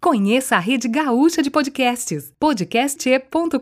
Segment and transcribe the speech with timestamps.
[0.00, 3.58] Conheça a rede gaúcha de podcasts, podcast.com.br.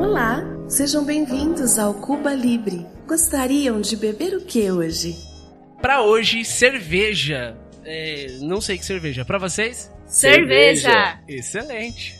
[0.00, 2.86] Olá, sejam bem-vindos ao Cuba Libre.
[3.06, 5.16] Gostariam de beber o que hoje?
[5.82, 7.54] Para hoje, cerveja.
[7.84, 9.22] É, não sei que cerveja.
[9.22, 9.92] Para vocês?
[10.06, 11.20] Cerveja.
[11.28, 12.17] Excelente.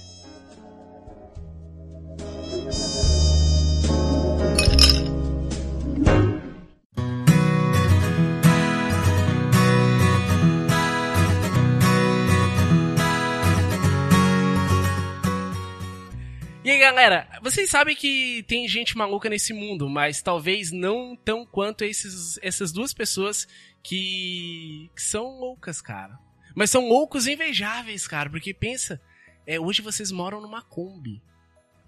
[16.91, 22.39] Galera, vocês sabem que tem gente maluca nesse mundo, mas talvez não tão quanto esses,
[22.43, 23.47] essas duas pessoas
[23.83, 26.19] que, que são loucas, cara.
[26.55, 29.01] Mas são loucos invejáveis, cara, porque pensa,
[29.47, 31.23] é, hoje vocês moram numa Kombi.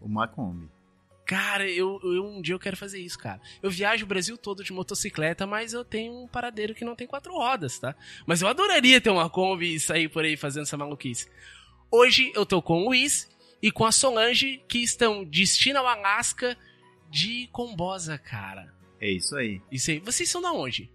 [0.03, 0.69] Uma Kombi.
[1.25, 3.41] Cara, eu, eu um dia eu quero fazer isso, cara.
[3.63, 7.07] Eu viajo o Brasil todo de motocicleta, mas eu tenho um paradeiro que não tem
[7.07, 7.95] quatro rodas, tá?
[8.27, 11.27] Mas eu adoraria ter uma Kombi e sair por aí fazendo essa maluquice.
[11.91, 13.31] Hoje eu tô com o Luiz
[13.63, 16.57] e com a Solange, que estão destino ao Alasca
[17.11, 18.73] de Combosa, cara.
[19.01, 19.61] É isso aí.
[19.71, 19.99] Isso aí.
[19.99, 20.91] Vocês são da onde?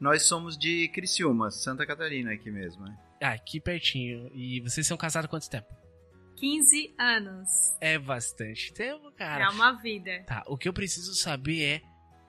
[0.00, 2.96] Nós somos de Criciúma, Santa Catarina aqui mesmo, né?
[3.22, 4.30] Ah, aqui pertinho.
[4.34, 5.68] E vocês são casados há quanto tempo?
[6.36, 7.48] 15 anos.
[7.80, 9.44] É bastante tempo, cara.
[9.44, 10.24] É uma vida.
[10.26, 11.82] Tá, o que eu preciso saber é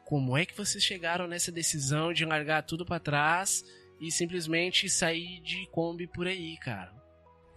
[0.06, 3.64] como é que vocês chegaram nessa decisão de largar tudo para trás
[4.00, 6.94] e simplesmente sair de Kombi por aí, cara.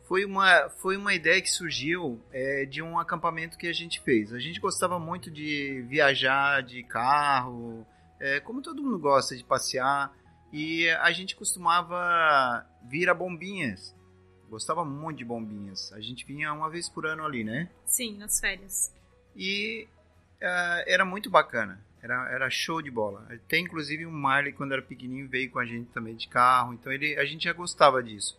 [0.09, 4.33] Foi uma, foi uma ideia que surgiu é, de um acampamento que a gente fez.
[4.33, 7.87] A gente gostava muito de viajar de carro,
[8.19, 10.11] é, como todo mundo gosta de passear,
[10.51, 13.95] e a gente costumava vir a Bombinhas.
[14.49, 15.93] Gostava muito de Bombinhas.
[15.93, 17.69] A gente vinha uma vez por ano ali, né?
[17.85, 18.91] Sim, nas férias.
[19.37, 19.87] E
[20.41, 21.85] uh, era muito bacana.
[22.03, 23.29] Era, era show de bola.
[23.47, 26.73] Tem inclusive um Marley, quando era pequenininho, veio com a gente também de carro.
[26.73, 28.39] Então ele, a gente já gostava disso.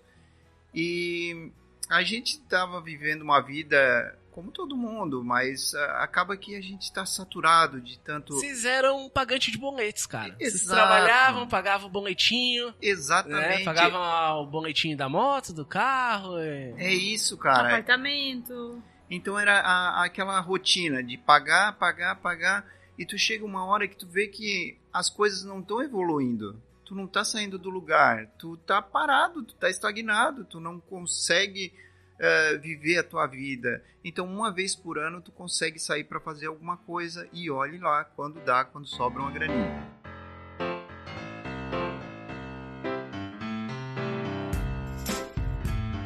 [0.73, 1.51] E
[1.89, 6.83] a gente estava vivendo uma vida como todo mundo, mas uh, acaba que a gente
[6.83, 8.35] está saturado de tanto.
[8.35, 10.35] Vocês eram um pagante de boletos, cara.
[10.39, 10.51] Exato.
[10.51, 12.73] Vocês trabalhavam, pagavam o boletinho.
[12.81, 13.59] Exatamente.
[13.59, 13.63] Né?
[13.65, 16.39] Pagavam o boletinho da moto, do carro.
[16.39, 16.73] E...
[16.77, 17.67] É isso, cara.
[17.67, 18.81] Apartamento.
[19.09, 22.65] Então era a, aquela rotina de pagar, pagar, pagar.
[22.97, 26.61] E tu chega uma hora que tu vê que as coisas não estão evoluindo.
[26.89, 28.25] Tu não tá saindo do lugar.
[28.39, 30.43] Tu tá parado, tu tá estagnado.
[30.43, 31.71] Tu não consegue
[32.15, 33.85] uh, viver a tua vida.
[34.03, 38.03] Então, uma vez por ano, tu consegue sair para fazer alguma coisa e olhe lá
[38.03, 39.87] quando dá, quando sobra uma graninha.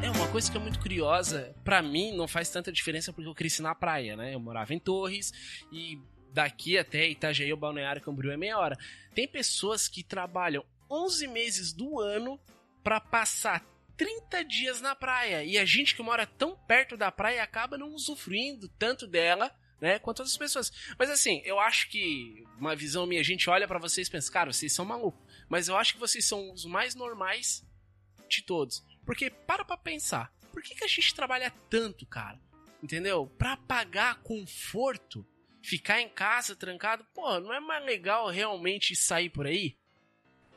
[0.02, 1.56] É uma coisa que é muito curiosa.
[1.64, 4.36] Para mim, não faz tanta diferença porque eu cresci na praia, né?
[4.36, 5.32] Eu morava em Torres
[5.72, 5.98] e
[6.34, 8.78] daqui até Itajaí, o Balneário Camboriú é meia hora.
[9.14, 12.40] Tem pessoas que trabalham 11 meses do ano
[12.84, 13.66] para passar
[13.98, 15.44] 30 dias na praia.
[15.44, 20.00] E a gente que mora tão perto da praia acaba não usufruindo tanto dela, né,
[20.00, 20.72] quanto outras pessoas.
[20.98, 24.32] Mas assim, eu acho que uma visão minha, a gente olha para vocês e pensa,
[24.32, 25.22] cara, vocês são malucos.
[25.50, 27.66] Mas eu acho que vocês são os mais normais
[28.30, 28.84] de todos.
[29.06, 32.40] Porque para pra pensar, por que, que a gente trabalha tanto, cara?
[32.82, 33.28] Entendeu?
[33.38, 35.26] Pra pagar conforto,
[35.62, 39.78] ficar em casa trancado, pô, não é mais legal realmente sair por aí?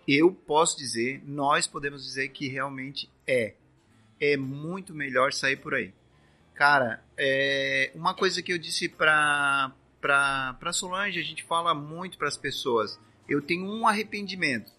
[0.07, 3.55] Eu posso dizer, nós podemos dizer que realmente é.
[4.21, 5.93] É muito melhor sair por aí.
[6.55, 12.17] Cara, é uma coisa que eu disse pra, pra, pra Solange, a gente fala muito
[12.17, 12.99] para as pessoas.
[13.29, 14.73] Eu tenho um arrependimento.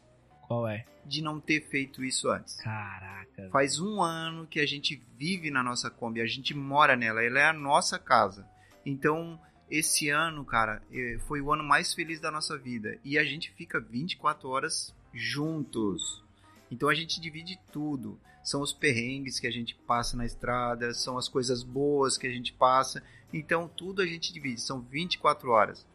[0.47, 0.85] Qual é?
[1.05, 2.55] De não ter feito isso antes.
[2.55, 3.49] Caraca.
[3.51, 7.39] Faz um ano que a gente vive na nossa Kombi, a gente mora nela, ela
[7.39, 8.47] é a nossa casa.
[8.85, 9.39] Então,
[9.69, 12.97] esse ano, cara, é, foi o ano mais feliz da nossa vida.
[13.03, 16.23] E a gente fica 24 horas juntos.
[16.69, 18.19] Então a gente divide tudo.
[18.44, 22.31] São os perrengues que a gente passa na estrada, são as coisas boas que a
[22.31, 23.03] gente passa.
[23.33, 25.85] Então tudo a gente divide, são 24 horas.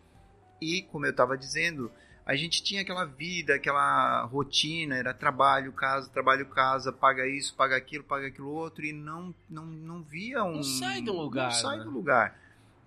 [0.60, 1.90] E como eu estava dizendo,
[2.24, 7.76] a gente tinha aquela vida, aquela rotina, era trabalho, casa, trabalho, casa, paga isso, paga
[7.76, 10.56] aquilo, paga aquilo outro, e não, não, não via um.
[10.56, 11.46] Não sai do lugar.
[11.46, 11.84] Não sai né?
[11.84, 12.38] do lugar.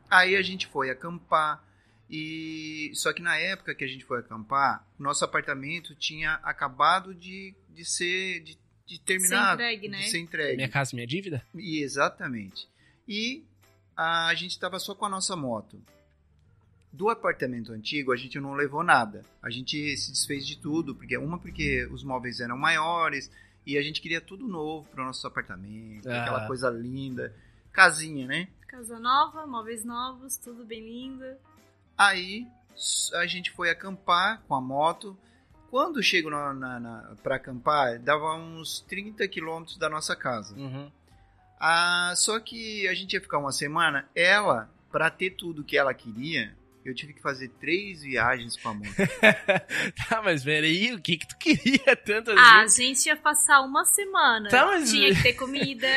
[0.09, 1.63] Aí a gente foi acampar.
[2.09, 7.55] E só que na época que a gente foi acampar, nosso apartamento tinha acabado de,
[7.69, 9.97] de ser de, de terminar, Ser entregue, né?
[9.99, 10.55] de ser entregue.
[10.57, 11.43] Minha casa, minha dívida?
[11.55, 12.67] E exatamente.
[13.07, 13.43] E
[13.97, 15.81] a gente estava só com a nossa moto.
[16.93, 19.23] Do apartamento antigo a gente não levou nada.
[19.41, 23.29] A gente se desfez de tudo, porque uma porque os móveis eram maiores
[23.65, 26.21] e a gente queria tudo novo para o nosso apartamento, Ah.
[26.21, 27.35] aquela coisa linda,
[27.73, 28.47] casinha, né?
[28.67, 31.25] Casa nova, móveis novos, tudo bem lindo.
[31.97, 32.47] Aí
[33.13, 35.17] a gente foi acampar com a moto.
[35.69, 40.55] Quando chego na, na, na, pra acampar, dava uns 30 quilômetros da nossa casa.
[40.55, 40.91] Uhum.
[41.59, 44.07] Ah, só que a gente ia ficar uma semana.
[44.13, 48.73] Ela, pra ter tudo que ela queria, eu tive que fazer três viagens com a
[48.75, 48.85] moto.
[50.07, 52.87] Tá, mas peraí, o que que tu queria tanto Ah, a assim?
[52.93, 54.49] gente ia passar uma semana.
[54.49, 55.87] Tá, mas- Tinha que ter comida,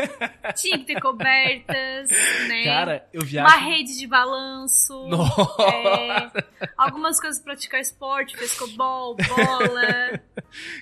[0.56, 2.08] tinha que ter cobertas,
[2.48, 2.64] né?
[2.64, 3.58] Cara, eu uma viajo...
[3.64, 4.94] rede de balanço.
[5.08, 5.62] Nossa!
[5.62, 10.20] é, algumas coisas pra praticar esporte, frescobol, bola.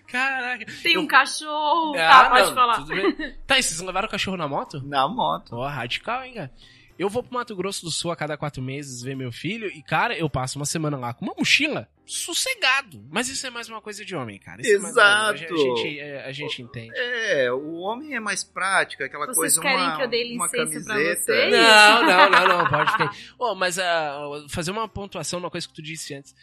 [0.08, 0.66] Caraca!
[0.82, 1.94] Tem um Eu- cachorro.
[1.96, 2.74] Ah, tá, pode não, falar.
[2.76, 3.34] tudo bem.
[3.46, 4.82] Tá, e vocês levaram o cachorro na moto?
[4.84, 5.56] na moto.
[5.56, 6.50] Ó, radical, hein, cara?
[6.98, 9.82] Eu vou pro Mato Grosso do Sul a cada quatro meses ver meu filho e,
[9.82, 13.04] cara, eu passo uma semana lá com uma mochila sossegado.
[13.10, 14.62] Mas isso é mais uma coisa de homem, cara.
[14.62, 15.02] Isso é mais uma-
[15.34, 15.54] Exato.
[15.54, 16.92] a gente, é, a gente entende.
[16.96, 20.46] É, o homem é mais prático, aquela Vocês coisa querem uma, que eu dê uma
[20.46, 21.52] licença pra vocês?
[21.52, 23.08] Não, não, não, não, pode aí.
[23.38, 26.34] Ô, mas ah, fazer uma pontuação numa coisa que tu disse antes.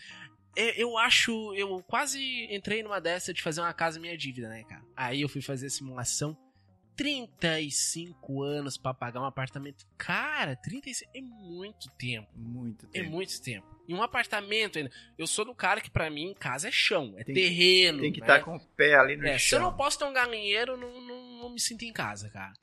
[0.55, 2.21] É, Eu acho, eu quase
[2.53, 4.83] entrei numa dessa de fazer uma casa minha dívida, né, cara?
[4.95, 6.37] Aí eu fui fazer a simulação.
[6.95, 9.85] 35 anos pra pagar um apartamento.
[9.97, 12.27] Cara, 35 é muito tempo.
[12.35, 13.09] Muito É tempo.
[13.11, 13.67] muito tempo.
[13.87, 14.91] E um apartamento ainda.
[15.17, 17.99] Eu sou do cara que pra mim casa é chão, é Tem- terreno.
[18.01, 18.25] Tem que né?
[18.27, 19.61] estar com o pé ali no É, se eu chão.
[19.61, 22.53] não posso ter um galinheiro, não, não, não me sinto em casa, cara.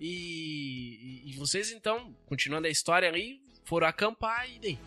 [0.00, 4.78] E, e- e vocês, então, continuando a história ali, foram acampar e daí?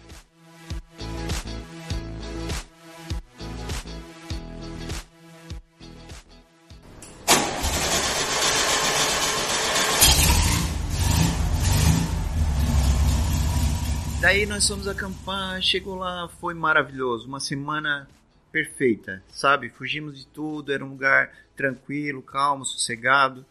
[14.31, 18.07] Daí nós fomos acampar, chegou lá, foi maravilhoso, uma semana
[18.50, 19.68] perfeita, sabe?
[19.69, 23.45] Fugimos de tudo, era um lugar tranquilo, calmo, sossegado.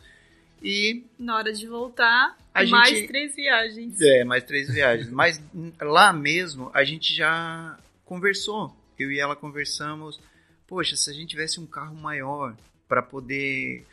[0.62, 4.00] E Na hora de voltar, A mais gente- três viagens.
[4.00, 5.10] É, mais três viagens.
[5.10, 5.38] Mas
[5.82, 8.74] lá mesmo a gente já conversou.
[8.98, 10.18] Eu e ela conversamos.
[10.66, 12.56] Poxa, se a gente tivesse um carro maior
[12.88, 13.86] para poder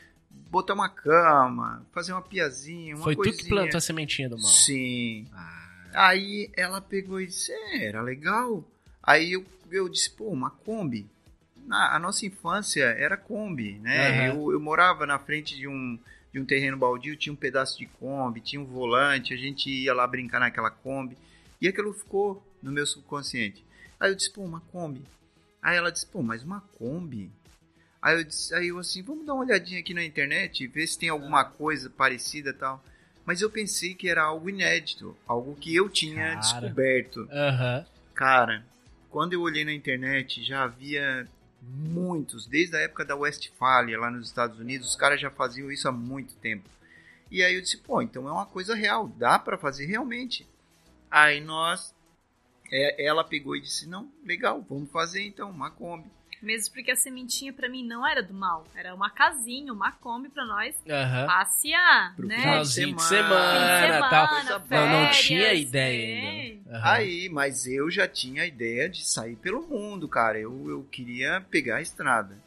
[0.50, 3.44] botar uma cama, fazer uma piazinha, uma Foi tu coisinha.
[3.44, 4.46] que plantou a sementinha do mal.
[4.46, 5.28] Sim.
[5.34, 5.57] Ah,
[5.98, 8.64] Aí ela pegou e disse: é, era legal.
[9.02, 11.10] Aí eu, eu disse: pô, uma Kombi.
[11.66, 14.30] Na, a nossa infância era Kombi, né?
[14.30, 14.40] Aham.
[14.40, 15.98] Eu, eu morava na frente de um,
[16.32, 19.92] de um terreno baldio, tinha um pedaço de Kombi, tinha um volante, a gente ia
[19.92, 21.18] lá brincar naquela Kombi.
[21.60, 23.66] E aquilo ficou no meu subconsciente.
[24.00, 25.02] Aí eu disse: pô, uma Kombi.
[25.64, 27.32] Aí ela disse: pô, mas uma Kombi?
[28.00, 31.00] Aí eu disse, aí eu assim, vamos dar uma olhadinha aqui na internet, ver se
[31.00, 32.84] tem alguma coisa parecida e tal.
[33.28, 36.40] Mas eu pensei que era algo inédito, algo que eu tinha Cara.
[36.40, 37.28] descoberto.
[37.30, 37.86] Aham.
[38.14, 38.66] Cara,
[39.10, 41.28] quando eu olhei na internet, já havia
[41.62, 45.90] muitos, desde a época da Westfalia, lá nos Estados Unidos, os caras já faziam isso
[45.90, 46.70] há muito tempo.
[47.30, 50.48] E aí eu disse, pô, então é uma coisa real, dá pra fazer realmente.
[51.12, 51.94] Aí nós,
[52.72, 56.10] é, ela pegou e disse, não, legal, vamos fazer então, uma Kombi.
[56.42, 58.66] Mesmo porque a sementinha pra mim não era do mal.
[58.76, 61.26] Era uma casinha, uma Kombi pra nós Aham.
[61.26, 62.40] passear, Pro né?
[62.40, 64.28] Finalzinho de Fim de semana, semana, tal.
[64.30, 66.20] Coisa Não, não tinha ideia é.
[66.20, 66.68] ainda.
[66.72, 66.78] né?
[66.78, 66.92] Aham.
[66.92, 70.38] Aí, mas eu já tinha a ideia de sair pelo mundo, cara.
[70.40, 72.38] Eu, eu queria pegar a estrada.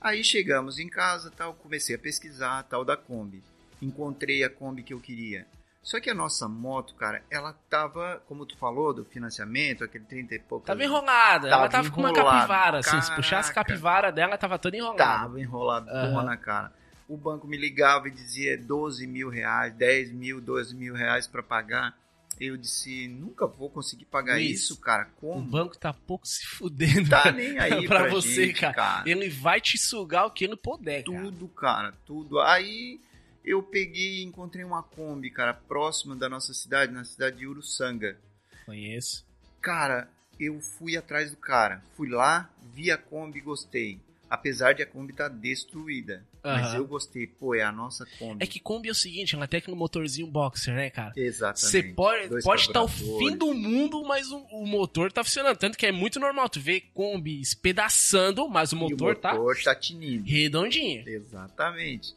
[0.00, 3.42] Aí chegamos em casa, tal, comecei a pesquisar a tal da Kombi.
[3.80, 5.46] Encontrei a Kombi que eu queria.
[5.84, 10.34] Só que a nossa moto, cara, ela tava, como tu falou, do financiamento, aquele 30
[10.34, 10.64] e pouco.
[10.64, 11.50] Tava enrolada.
[11.50, 12.98] Tava ela tava com uma capivara, assim.
[13.02, 15.04] Se puxasse a capivara dela, tava toda enrolada.
[15.04, 16.72] Tava enroladona, cara.
[17.06, 21.42] O banco me ligava e dizia 12 mil reais, 10 mil, 12 mil reais pra
[21.42, 21.94] pagar.
[22.40, 25.08] Eu disse, nunca vou conseguir pagar Luiz, isso, cara.
[25.18, 25.42] O Como?
[25.42, 27.10] banco tá pouco se fudendo.
[27.10, 29.02] Tá nem aí pra pra, você, gente, cara.
[29.06, 31.22] Ele vai te sugar o que ele puder, cara.
[31.22, 32.40] Tudo, cara, tudo.
[32.40, 32.98] Aí
[33.44, 38.18] eu peguei e encontrei uma Kombi, cara, próxima da nossa cidade, na cidade de Uruçanga.
[38.66, 39.24] Conheço.
[39.60, 40.08] Cara,
[40.40, 41.82] eu fui atrás do cara.
[41.96, 43.98] Fui lá, vi a Kombi e gostei.
[44.28, 46.24] Apesar de a Kombi estar destruída.
[46.42, 46.76] Mas Aham.
[46.78, 47.26] eu gostei.
[47.26, 48.42] Pô, é a nossa Kombi.
[48.42, 51.12] É que Kombi é o seguinte, ela tem aquele motorzinho boxer, né, cara?
[51.16, 51.60] Exatamente.
[51.60, 53.28] Você pode Dois pode estar o carburadores.
[53.30, 55.56] fim do mundo, mas o, o motor tá funcionando.
[55.56, 59.56] Tanto que é muito normal tu ver Kombi espedaçando, mas o E motor, tá motor
[59.62, 60.24] tá tinindo.
[60.28, 61.08] redondinho.
[61.08, 62.14] Exatamente.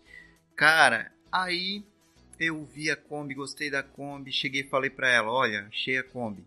[0.55, 1.83] Cara, aí
[2.39, 6.03] eu vi a Kombi, gostei da Kombi, cheguei e falei pra ela, olha, achei a
[6.03, 6.43] Kombi.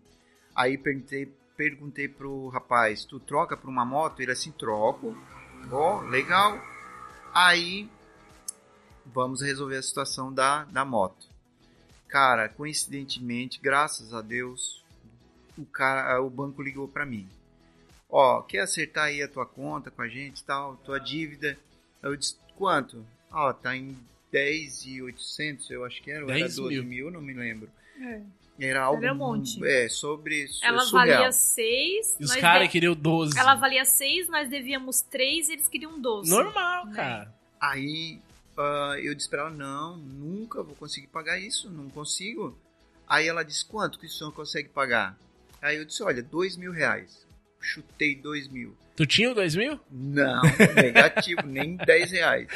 [0.55, 4.21] Aí perguntei, perguntei pro rapaz, tu troca por uma moto?
[4.21, 5.15] Ele assim, troco.
[5.71, 6.59] Ó, legal.
[7.33, 7.89] Aí
[9.05, 11.29] vamos resolver a situação da, da moto.
[12.07, 14.83] Cara, coincidentemente, graças a Deus,
[15.57, 17.27] o cara, o banco ligou pra mim.
[18.09, 21.57] Ó, quer acertar aí a tua conta com a gente, tal, tua dívida?
[22.01, 23.05] Eu disse, quanto?
[23.31, 23.97] Ó, tá em
[24.31, 26.83] 10,800, eu acho que era, ou era 10 12 mil.
[26.83, 27.69] mil, não me lembro.
[27.99, 28.21] É.
[28.59, 29.03] Era algo.
[29.03, 29.63] Era um monte.
[29.65, 30.47] É, sobre.
[30.61, 31.17] Ela surreal.
[31.17, 32.17] valia 6.
[32.19, 33.37] E os caras queriam 12.
[33.37, 36.29] Ela valia 6, nós devíamos 3 e eles queriam 12.
[36.29, 36.95] Normal, né?
[36.95, 37.35] cara.
[37.59, 38.19] Aí
[38.57, 42.57] ah, eu disse pra ela: não, nunca vou conseguir pagar isso, não consigo.
[43.07, 45.17] Aí ela disse: quanto que o senhor consegue pagar?
[45.61, 47.25] Aí eu disse: olha, dois mil reais.
[47.61, 48.75] Chutei dois mil.
[48.95, 49.79] Tu tinha o 2 mil?
[49.89, 50.41] Não,
[50.75, 52.47] negativo, nem 10 reais.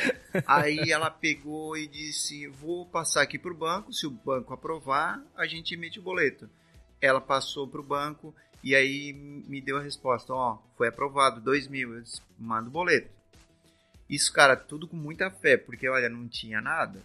[0.46, 3.92] Aí ela pegou e disse: Vou passar aqui pro banco.
[3.92, 6.48] Se o banco aprovar, a gente emite o boleto.
[7.02, 11.96] Ela passou pro banco e aí me deu a resposta: Ó, foi aprovado, 2 mil.
[11.96, 13.10] Eu disse: Manda o boleto.
[14.08, 17.02] Isso, cara, tudo com muita fé, porque olha, não tinha nada.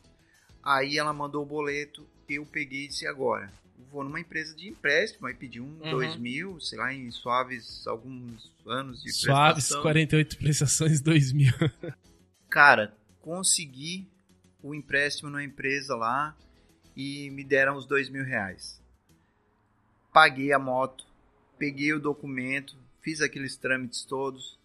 [0.62, 3.50] Aí ela mandou o boleto, eu peguei e disse: Agora,
[3.90, 5.90] vou numa empresa de empréstimo, aí pedi um, Uhum.
[5.90, 9.82] 2 mil, sei lá, em suaves alguns anos de Suaves, prestação.
[9.82, 11.52] 48 prestações, 2 mil.
[12.48, 14.08] Cara, consegui
[14.62, 16.36] o empréstimo na empresa lá
[16.96, 18.80] e me deram os dois mil reais.
[20.12, 21.06] Paguei a moto,
[21.58, 24.58] peguei o documento, fiz aqueles trâmites todos,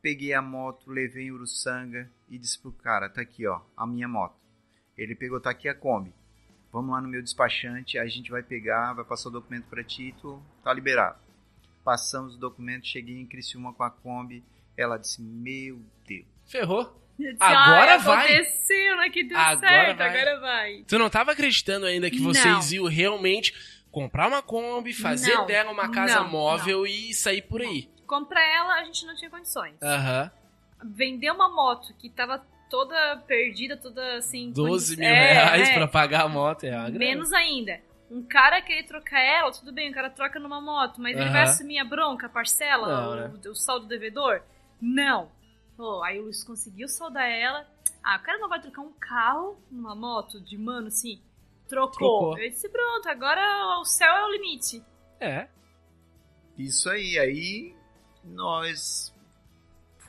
[0.00, 4.08] peguei a moto, levei em Uruçanga e disse pro cara, tá aqui ó, a minha
[4.08, 4.40] moto.
[4.96, 6.12] Ele pegou, tá aqui a Kombi.
[6.72, 10.08] Vamos lá no meu despachante, a gente vai pegar, vai passar o documento pra ti
[10.08, 11.18] e tu tá liberado.
[11.84, 14.44] Passamos o documento, cheguei em Criciúma com a Kombi,
[14.76, 16.26] ela disse, meu Deus.
[16.46, 16.96] Ferrou.
[17.18, 19.10] Disse, Agora "Ai, vai." Aconteceu, né?
[19.10, 20.08] Que deu Agora certo, vai.
[20.08, 20.84] agora vai.
[20.86, 22.24] Tu não tava acreditando ainda que Não.
[22.32, 23.52] vocês iam realmente
[23.90, 27.90] comprar uma Kombi, fazer Não, dela uma casa não, móvel e sair por aí.
[28.06, 29.74] Comprar ela, a gente não tinha condições.
[29.82, 30.30] Aham.
[30.82, 34.50] Vender uma moto que tava toda perdida, toda assim.
[34.52, 35.74] 12 condi- mil É, reais é.
[35.74, 36.98] pra pagar a moto é uma grana.
[36.98, 37.80] Menos ainda.
[38.10, 41.42] Um cara querer trocar ela, tudo bem, o cara troca numa moto, mas ele vai
[41.42, 44.42] assumir a bronca, a parcela, Não, o, o saldo devedor?
[44.80, 45.30] Não.
[45.76, 47.66] Pô, aí o Luiz conseguiu saldar ela.
[48.02, 51.20] Ah, o cara não vai trocar um carro numa moto de mano assim.
[51.68, 51.92] Trocou.
[51.92, 52.38] Trocou.
[52.38, 54.82] Eu disse, pronto, agora o céu é o limite.
[55.20, 55.46] É.
[56.58, 57.74] Isso aí, aí
[58.24, 59.14] nós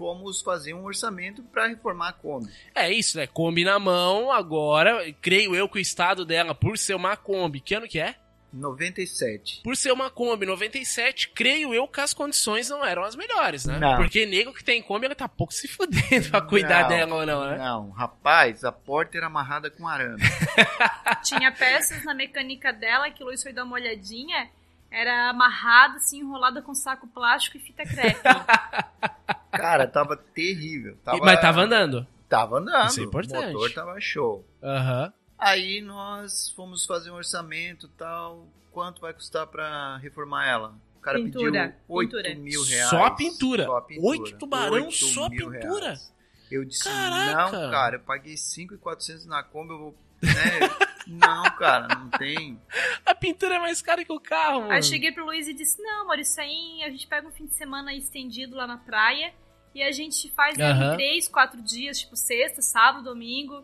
[0.01, 2.51] fomos fazer um orçamento para reformar a Kombi.
[2.73, 3.27] É isso, né?
[3.27, 7.75] Kombi na mão, agora, creio eu que o estado dela, por ser uma Kombi, que
[7.75, 8.15] ano que é?
[8.51, 9.61] 97.
[9.63, 13.77] Por ser uma Kombi 97, creio eu que as condições não eram as melhores, né?
[13.77, 13.95] Não.
[13.95, 17.25] Porque nego que tem Kombi, ele tá pouco se fudendo pra cuidar Não, dela ou
[17.27, 17.57] não, né?
[17.59, 20.23] Não, rapaz, a porta era amarrada com arame.
[21.23, 24.49] Tinha peças na mecânica dela que o Luiz foi dar uma olhadinha.
[24.89, 28.19] Era amarrada, assim, enrolada com saco plástico e fita crepe.
[29.51, 30.97] Cara, tava terrível.
[31.03, 32.07] Tava, Mas tava andando.
[32.29, 32.89] Tava andando.
[32.89, 33.49] Isso é importante.
[33.49, 34.45] O motor tava show.
[34.63, 35.13] Aham.
[35.37, 38.47] Aí nós fomos fazer um orçamento e tal.
[38.71, 40.75] Quanto vai custar pra reformar ela?
[40.95, 42.35] O cara Pintura, pediu 8 pintura.
[42.35, 42.89] mil reais.
[42.89, 43.65] Só a pintura.
[43.65, 44.07] Só a pintura.
[44.07, 45.85] Oito tubarão, Oito só a mil pintura?
[45.85, 46.13] reais.
[46.51, 47.51] Eu disse, Caraca.
[47.59, 49.95] não, cara, eu paguei 5,400 na Kombi, eu vou...
[50.21, 50.29] Né?
[51.07, 52.61] não, cara, não tem.
[53.05, 54.71] A pintura é mais cara que o carro, mano.
[54.73, 57.31] Aí eu cheguei pro Luiz e disse: Não, amor, isso aí a gente pega um
[57.31, 59.33] fim de semana estendido lá na praia
[59.73, 60.93] e a gente faz né, Aham.
[60.93, 63.63] em três, quatro dias, tipo sexta, sábado, domingo.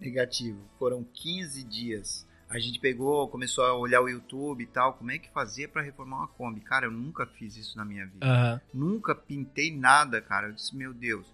[0.00, 0.60] Negativo.
[0.78, 2.26] Foram 15 dias.
[2.48, 5.80] A gente pegou, começou a olhar o YouTube e tal, como é que fazia pra
[5.80, 6.60] reformar uma Kombi.
[6.60, 8.26] Cara, eu nunca fiz isso na minha vida.
[8.26, 8.60] Aham.
[8.74, 10.48] Nunca pintei nada, cara.
[10.48, 11.26] Eu disse, meu Deus.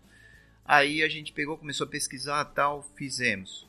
[0.65, 3.67] Aí a gente pegou, começou a pesquisar tal, fizemos.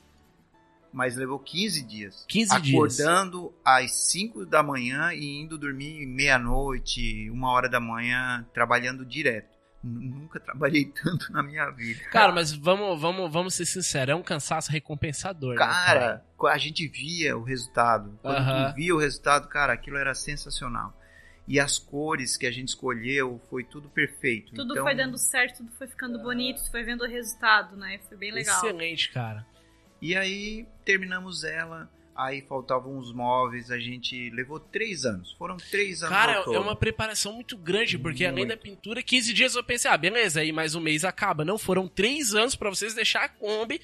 [0.94, 2.26] Mas levou 15 dias.
[2.28, 3.00] 15 dias.
[3.00, 9.59] Acordando às 5 da manhã e indo dormir meia-noite, uma hora da manhã, trabalhando direto.
[9.84, 12.04] Nunca trabalhei tanto na minha vida.
[12.12, 16.88] Cara, mas vamos, vamos, vamos ser sinceros, é um cansaço recompensador, né, Cara, a gente
[16.88, 18.18] via o resultado.
[18.22, 18.72] Quando Aham.
[18.72, 20.94] tu via o resultado, cara, aquilo era sensacional.
[21.48, 24.54] E as cores que a gente escolheu foi tudo perfeito.
[24.54, 28.00] Tudo Então, foi dando certo, tudo foi ficando bonito, tu foi vendo o resultado, né?
[28.08, 28.58] Foi bem legal.
[28.58, 29.44] Excelente, cara.
[30.02, 31.90] E aí terminamos ela.
[32.16, 33.72] Aí faltavam os móveis.
[33.72, 35.32] A gente levou três anos.
[35.34, 36.16] Foram três anos.
[36.16, 38.64] Cara, é uma preparação muito grande, porque além da Muito.
[38.64, 41.46] pintura, 15 dias eu pensei, ah, beleza, aí mais um mês acaba.
[41.46, 43.82] Não, foram três anos pra vocês deixar a Kombi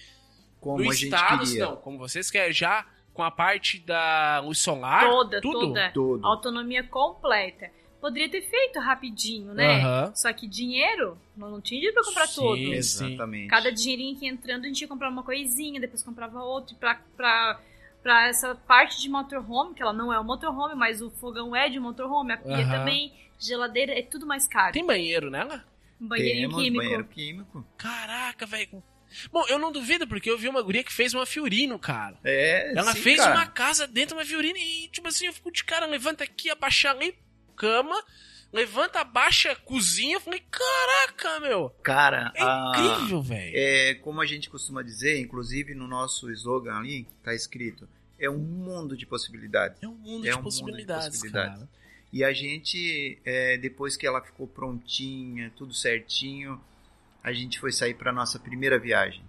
[0.59, 1.65] como no a gente estado, queria.
[1.65, 5.59] não, como vocês querem, já com a parte da luz solar, toda, tudo.
[5.67, 5.91] toda.
[5.93, 6.25] Todo.
[6.25, 7.71] Autonomia completa.
[8.01, 10.11] Poderia ter feito rapidinho, né?
[10.13, 12.41] Só que dinheiro, não, não tinha dinheiro pra comprar Sim.
[12.41, 12.73] todo.
[12.73, 13.47] Exatamente.
[13.47, 16.75] Cada dinheirinho que ia entrando, a gente ia comprar uma coisinha, depois comprava outro.
[16.75, 17.59] E pra, pra,
[18.05, 21.67] pra essa parte de motorhome, que ela não é um motorhome, mas o fogão é
[21.69, 22.69] de motorhome, a pia Aham.
[22.69, 24.73] também, geladeira, é tudo mais caro.
[24.73, 25.65] Tem banheiro nela?
[25.99, 26.83] Um banheirinho Temos químico.
[26.83, 27.67] banheiro químico.
[27.75, 28.83] Caraca, velho.
[29.31, 32.15] Bom, eu não duvido, porque eu vi uma guria que fez uma Fiorino, cara.
[32.23, 33.37] É, Ela sim, fez cara.
[33.37, 36.51] uma casa dentro de uma Fiorino e, tipo assim, eu fico de cara, levanta aqui,
[36.51, 37.17] abaixa ali,
[37.55, 37.95] cama,
[38.55, 40.15] levanta, abaixa a cozinha.
[40.15, 41.69] Eu falei, caraca, meu.
[41.83, 43.51] Cara, É incrível, velho.
[43.55, 48.37] É, como a gente costuma dizer, inclusive no nosso slogan ali, tá escrito: é um
[48.39, 49.83] mundo de possibilidades.
[49.83, 51.59] É um mundo É de um mundo de possibilidades, possibilidades.
[51.59, 51.69] cara.
[52.13, 56.59] E a gente, é, depois que ela ficou prontinha, tudo certinho,
[57.21, 59.21] a gente foi sair para nossa primeira viagem.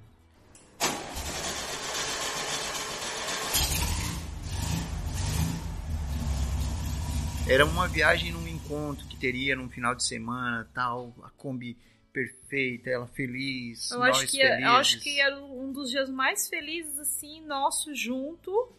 [7.48, 11.76] Era uma viagem num encontro que teria num final de semana, tal, a Kombi
[12.12, 14.62] perfeita, ela feliz, Eu nós acho, que, felizes.
[14.64, 18.72] eu acho que era um dos dias mais felizes, assim, nosso junto,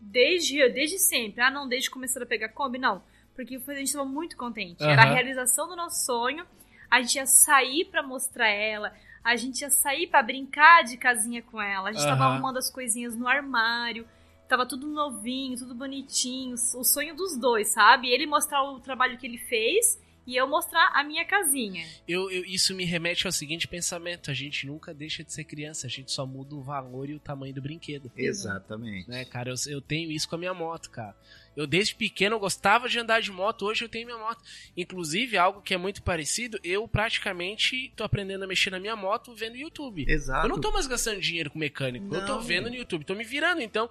[0.00, 1.42] desde, desde sempre.
[1.42, 3.02] Ah, não, desde começar a pegar Kombi, não.
[3.34, 4.82] Porque a gente estava muito contente.
[4.82, 6.44] Era a realização do nosso sonho.
[6.90, 8.92] A gente ia sair pra mostrar ela.
[9.22, 11.90] A gente ia sair pra brincar de casinha com ela.
[11.90, 12.32] A gente tava Aham.
[12.34, 14.06] arrumando as coisinhas no armário.
[14.50, 16.54] Tava tudo novinho, tudo bonitinho.
[16.74, 18.08] O sonho dos dois, sabe?
[18.08, 21.86] Ele mostrar o trabalho que ele fez e eu mostrar a minha casinha.
[22.06, 25.86] Eu, eu- isso me remete ao seguinte pensamento: a gente nunca deixa de ser criança,
[25.86, 28.10] a gente só muda o valor e o tamanho do brinquedo.
[28.16, 29.08] Exatamente.
[29.08, 31.16] Né, cara, eu, eu tenho isso com a minha moto, cara.
[31.56, 34.42] Eu desde pequeno eu gostava de andar de moto, hoje eu tenho minha moto.
[34.76, 39.34] Inclusive, algo que é muito parecido, eu praticamente tô aprendendo a mexer na minha moto
[39.34, 40.04] vendo YouTube.
[40.08, 40.46] Exato.
[40.46, 42.42] Eu não tô mais gastando dinheiro com mecânico, eu tô Não.
[42.42, 43.88] vendo no YouTube, tô me virando, então.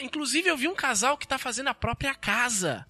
[0.00, 2.86] Inclusive, eu vi um casal que tá fazendo a própria casa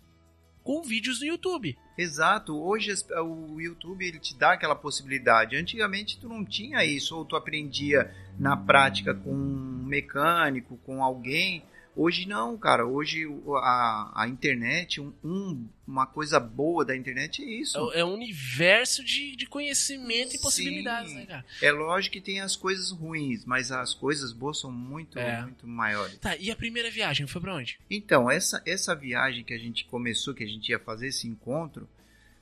[0.62, 1.78] com vídeos no YouTube.
[1.96, 2.60] Exato.
[2.60, 5.56] Hoje o YouTube ele te dá aquela possibilidade.
[5.56, 11.64] Antigamente tu não tinha isso, ou tu aprendia na prática com um mecânico, com alguém.
[11.96, 12.86] Hoje não, cara.
[12.86, 13.24] Hoje
[13.54, 17.90] a, a internet, um- um- uma coisa boa da internet é isso.
[17.92, 20.42] É, é um universo de, de conhecimento e Sim.
[20.42, 21.44] possibilidades, né, cara?
[21.62, 25.40] É lógico que tem as coisas ruins, mas as coisas boas são muito, É.
[25.40, 26.18] muito maiores.
[26.18, 27.78] Tá, e a primeira viagem foi pra onde?
[27.90, 31.88] Então, essa, essa viagem que a gente começou, que a gente ia fazer esse encontro,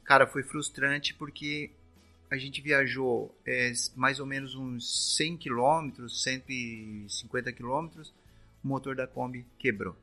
[0.03, 1.71] cara, foi frustrante porque
[2.29, 8.13] a gente viajou é, mais ou menos uns 100 quilômetros, 150 quilômetros,
[8.65, 9.95] o motor da Kombi quebrou.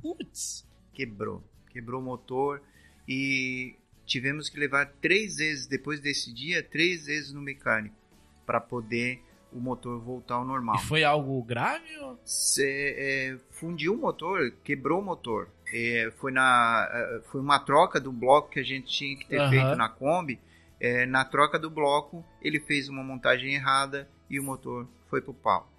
[0.00, 0.66] Putz.
[0.92, 1.42] Quebrou.
[1.70, 2.62] Quebrou o motor
[3.08, 7.96] e tivemos que levar três vezes, depois desse dia, três vezes no mecânico
[8.44, 9.20] para poder
[9.50, 10.76] o motor voltar ao normal.
[10.76, 11.88] E foi algo grave?
[12.24, 15.48] Cê, é, fundiu o motor, quebrou o motor.
[15.72, 19.38] É, foi, na, é, foi uma troca do bloco que a gente tinha que ter
[19.38, 19.50] Aham.
[19.50, 20.40] feito na Kombi.
[20.80, 25.32] É, na troca do bloco, ele fez uma montagem errada e o motor foi pro
[25.32, 25.72] pau.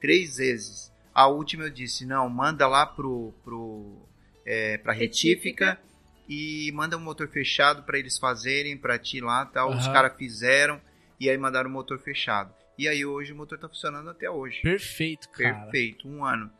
[0.00, 0.91] Três vezes.
[1.14, 4.08] A última eu disse, não, manda lá pro, pro,
[4.46, 5.92] é, pra retífica, Retífica.
[6.28, 9.70] e manda um motor fechado para eles fazerem, pra ti lá tal.
[9.70, 9.92] Os Aham.
[9.92, 10.80] caras fizeram
[11.20, 12.54] e aí mandaram o motor fechado.
[12.78, 14.62] E aí hoje o motor tá funcionando até hoje.
[14.62, 15.52] Perfeito, cara.
[15.60, 16.50] Perfeito, um ano.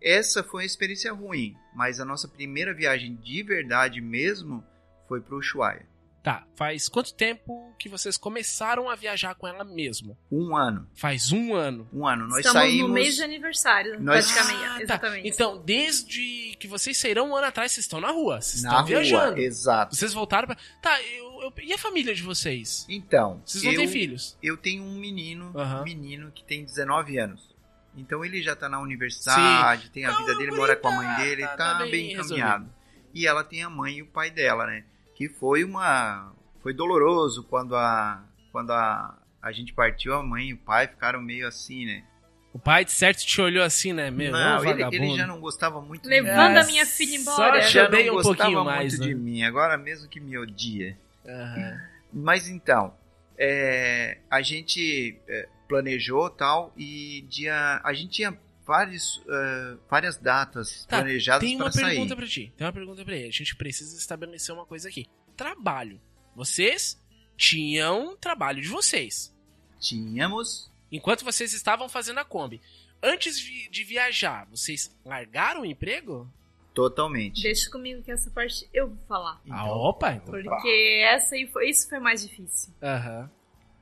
[0.00, 4.62] Essa foi uma experiência ruim, mas a nossa primeira viagem de verdade mesmo
[5.08, 5.86] foi pro Ushuaia.
[6.26, 10.18] Tá, faz quanto tempo que vocês começaram a viajar com ela mesmo?
[10.28, 11.88] Um ano, Faz um ano.
[11.92, 12.26] um ano.
[12.26, 12.88] Nós Estamos saímos.
[12.88, 14.64] no mês de aniversário, Nós- praticamente.
[14.64, 14.82] Ah, tá.
[14.82, 15.28] Exatamente.
[15.28, 18.40] Então, desde que vocês saíram um ano atrás, vocês estão na rua.
[18.40, 19.38] Vocês na estão rua, viajando.
[19.38, 19.94] exato.
[19.94, 20.56] Vocês voltaram pra.
[20.82, 22.84] Tá, eu, eu- e a família de vocês?
[22.88, 24.36] Então, Vocês não eu, têm filhos?
[24.42, 27.54] eu tenho um menino, um menino que tem 19 anos.
[27.96, 30.90] Então ele já tá na universidade, tem a Não, vida dele, ele mora com a
[30.90, 32.34] tá- mãe dele, tá- tá, tá bem resolvido.
[32.36, 32.74] encaminhado.
[33.14, 34.84] E ela tem a mãe e o pai dela, né?
[35.16, 40.54] Que foi uma foi doloroso quando a quando a, a gente partiu, a mãe e
[40.54, 42.04] o pai ficaram meio assim, né?
[42.52, 44.10] O pai de certo te olhou assim, né?
[44.10, 46.58] Meu, não, ele, ele já não gostava muito de Levando mim.
[46.58, 47.62] a minha filha embora.
[47.62, 49.06] Só já não um gostava pouquinho muito mais, né?
[49.08, 50.96] de mim, agora mesmo que me odia.
[51.26, 51.80] Aham.
[52.12, 52.94] Mas então,
[53.38, 58.32] é, a gente é, planejou tal e dia a gente tinha
[58.66, 61.84] vários, é, várias datas Tá, planejadas Tem uma para sair.
[61.94, 62.52] pergunta pra ti.
[62.56, 63.28] Tem uma pergunta pra ele.
[63.28, 65.06] A gente precisa estabelecer uma coisa aqui.
[65.36, 66.00] Trabalho.
[66.34, 67.00] Vocês
[67.36, 69.34] tinham trabalho de vocês.
[69.80, 72.60] Tínhamos Enquanto vocês estavam fazendo a Kombi.
[73.02, 76.30] Antes de viajar, vocês largaram o emprego?
[76.74, 77.42] totalmente.
[77.42, 79.40] Deixa comigo que essa parte eu vou falar.
[79.50, 80.12] ah, opa!
[80.12, 80.34] então.
[80.42, 82.72] Porque essa aí foi, isso foi mais difícil.
[82.82, 83.30] Aham.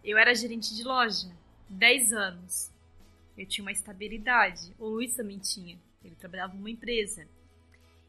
[0.05, 1.29] Eu era gerente de loja,
[1.69, 2.71] 10 anos.
[3.37, 4.75] Eu tinha uma estabilidade.
[4.79, 5.79] O Luiz também tinha.
[6.05, 7.27] Ele trabalhava numa empresa.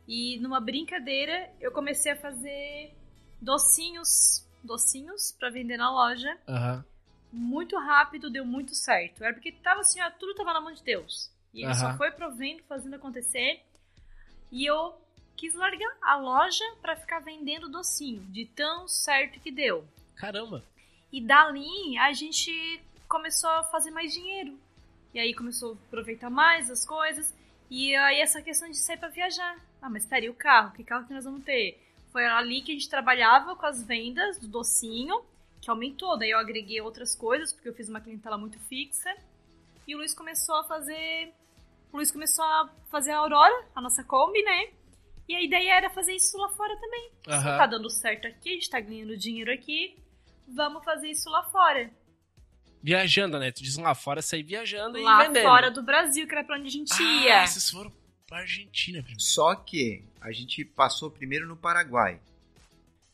[0.08, 2.94] E numa brincadeira, eu comecei a fazer
[3.42, 6.38] docinhos, docinhos para vender na loja.
[6.48, 6.86] Aham.
[7.32, 9.24] Muito rápido, deu muito certo.
[9.24, 11.32] Era porque tava assim, ó, tudo tava na mão de Deus.
[11.54, 11.98] E ele só Aham.
[11.98, 13.62] foi provendo, fazendo acontecer.
[14.52, 14.96] E eu
[15.36, 19.86] quis largar a loja para ficar vendendo docinho, de tão certo que deu.
[20.16, 20.64] Caramba.
[21.12, 24.58] E dali a gente começou a fazer mais dinheiro.
[25.16, 27.34] E aí começou a aproveitar mais as coisas.
[27.72, 29.58] E aí essa questão de sair pra viajar.
[29.82, 30.74] Ah, mas peraí, o carro?
[30.74, 31.82] Que carro que nós vamos ter?
[32.12, 35.22] Foi ali que a gente trabalhava com as vendas do docinho,
[35.62, 36.18] que aumentou.
[36.18, 39.16] Daí eu agreguei outras coisas, porque eu fiz uma clientela muito fixa.
[39.88, 41.34] E o Luiz começou a fazer
[41.94, 44.68] o Luiz começou a fazer a Aurora, a nossa Kombi, né?
[45.30, 47.10] E a ideia era fazer isso lá fora também.
[47.30, 47.58] Aham.
[47.58, 49.98] Tá dando certo aqui, a gente tá ganhando dinheiro aqui,
[50.46, 51.90] vamos fazer isso lá fora.
[52.86, 53.52] Viajando, né?
[53.52, 55.44] Tu diz lá fora, sair viajando lá e vendendo.
[55.44, 57.42] fora do Brasil, que era pra onde a gente ia.
[57.42, 57.92] Ah, vocês foram
[58.28, 59.24] pra Argentina primeiro.
[59.24, 62.20] Só que a gente passou primeiro no Paraguai.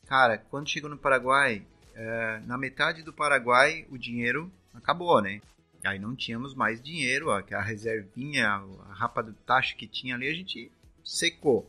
[0.07, 5.41] Cara, quando chegou no Paraguai, eh, na metade do Paraguai o dinheiro acabou, né?
[5.85, 10.15] Aí não tínhamos mais dinheiro, ó, que a reservinha, a rapa do tacho que tinha
[10.15, 10.69] ali, a gente
[11.01, 11.65] secou.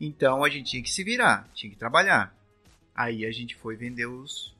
[0.00, 2.32] Então a gente tinha que se virar, tinha que trabalhar.
[2.94, 4.53] Aí a gente foi vender os,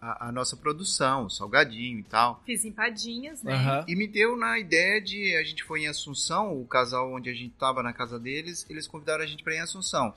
[0.00, 2.42] a, a- nossa produção, o salgadinho e tal.
[2.46, 3.52] Fiz empadinhas, né?
[3.54, 3.84] Aham.
[3.88, 5.36] E me deu na ideia de.
[5.36, 8.86] A gente foi em Assunção, o casal onde a gente tava na casa deles, eles
[8.86, 10.14] convidaram a gente para ir em Assunção.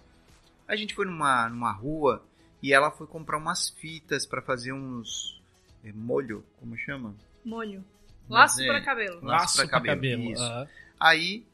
[0.68, 2.24] A gente foi numa, numa rua
[2.62, 5.42] e ela foi comprar umas fitas para fazer uns.
[5.84, 7.16] é, molho, como chama?
[7.46, 7.84] Molho.
[8.30, 9.24] Laço é, para cabelo.
[9.24, 10.42] Laço pra pra cabelo, isso.
[10.44, 10.68] aham.
[11.00, 11.46] Aí.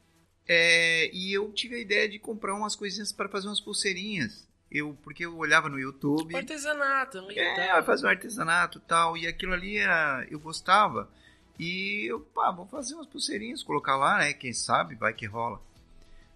[0.48, 4.46] é, e eu tive a ideia de comprar umas coisinhas para fazer umas pulseirinhas.
[4.74, 6.34] Eu, porque eu olhava no YouTube.
[6.34, 9.16] O artesanato, e É, vai fazer um artesanato e tal.
[9.16, 11.08] E aquilo ali era, eu gostava.
[11.56, 14.32] E eu, pá, vou fazer umas pulseirinhas, colocar lá, né?
[14.32, 15.62] Quem sabe, vai que rola.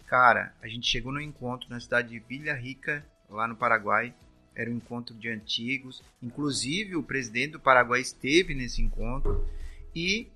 [0.07, 4.13] Cara, a gente chegou no encontro na cidade de Vila Rica, lá no Paraguai.
[4.55, 6.01] Era um encontro de antigos.
[6.23, 9.45] Inclusive, o presidente do Paraguai esteve nesse encontro.
[9.93, 10.29] E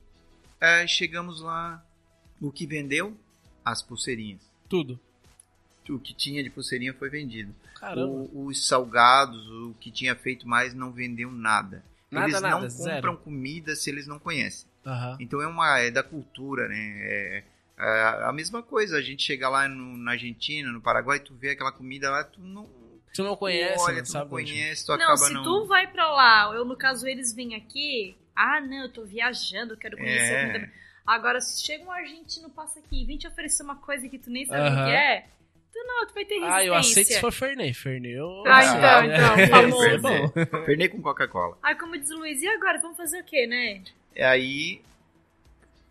[0.59, 1.81] eh, chegamos lá.
[2.41, 3.17] O que vendeu?
[3.63, 4.41] As pulseirinhas.
[4.67, 4.99] Tudo.
[5.91, 7.53] O que tinha de pulseirinha foi vendido.
[7.97, 11.83] O- os salgados, o que tinha feito mais, não vendeu nada.
[12.09, 12.95] Nada, eles nada, não zero.
[12.95, 14.67] compram comida se eles não conhecem.
[14.85, 15.17] Aham.
[15.19, 16.75] Então é uma é da cultura, né?
[16.77, 17.43] É,
[17.79, 18.97] é a mesma coisa.
[18.97, 22.39] A gente chega lá no- na Argentina, no Paraguai, tu vê aquela comida lá, tu
[22.39, 22.69] não
[23.13, 25.43] Tu não conhece, olha, não tu sabe não conhece, tu Não, acaba se não.
[25.43, 29.73] tu vai pra lá, eu no caso eles vêm aqui, ah não, eu tô viajando,
[29.73, 30.47] eu quero conhecer a É.
[30.51, 30.71] comida.
[31.05, 34.29] Agora, se chega um argentino, passa aqui e vem te oferecer uma coisa que tu
[34.31, 35.27] nem sabe o que é,
[35.75, 36.55] não, tu vai ter resistência.
[36.57, 37.73] Ah, eu aceito se for Fernet.
[37.73, 38.43] Fernet eu...
[38.45, 39.15] Ah, então, né?
[39.15, 39.86] então, É, famoso.
[39.86, 40.65] isso é bom.
[40.65, 41.57] Fernet com Coca-Cola.
[41.63, 43.83] Aí como diz o Luiz, e agora, vamos fazer o quê, né?
[44.15, 44.81] E aí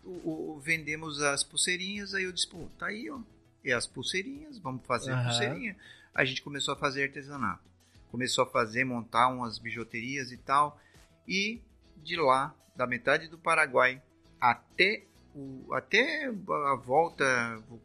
[0.03, 3.19] o- o- vendemos as pulseirinhas, aí eu disse, pô, tá aí, ó.
[3.63, 5.23] E as pulseirinhas, vamos fazer Aham.
[5.23, 5.75] pulseirinha.
[6.13, 7.63] A gente começou a fazer artesanato.
[8.11, 10.79] Começou a fazer, montar umas bijuterias e tal.
[11.27, 11.61] E
[11.97, 14.01] de lá, da metade do Paraguai
[14.39, 17.25] até, o, até a volta,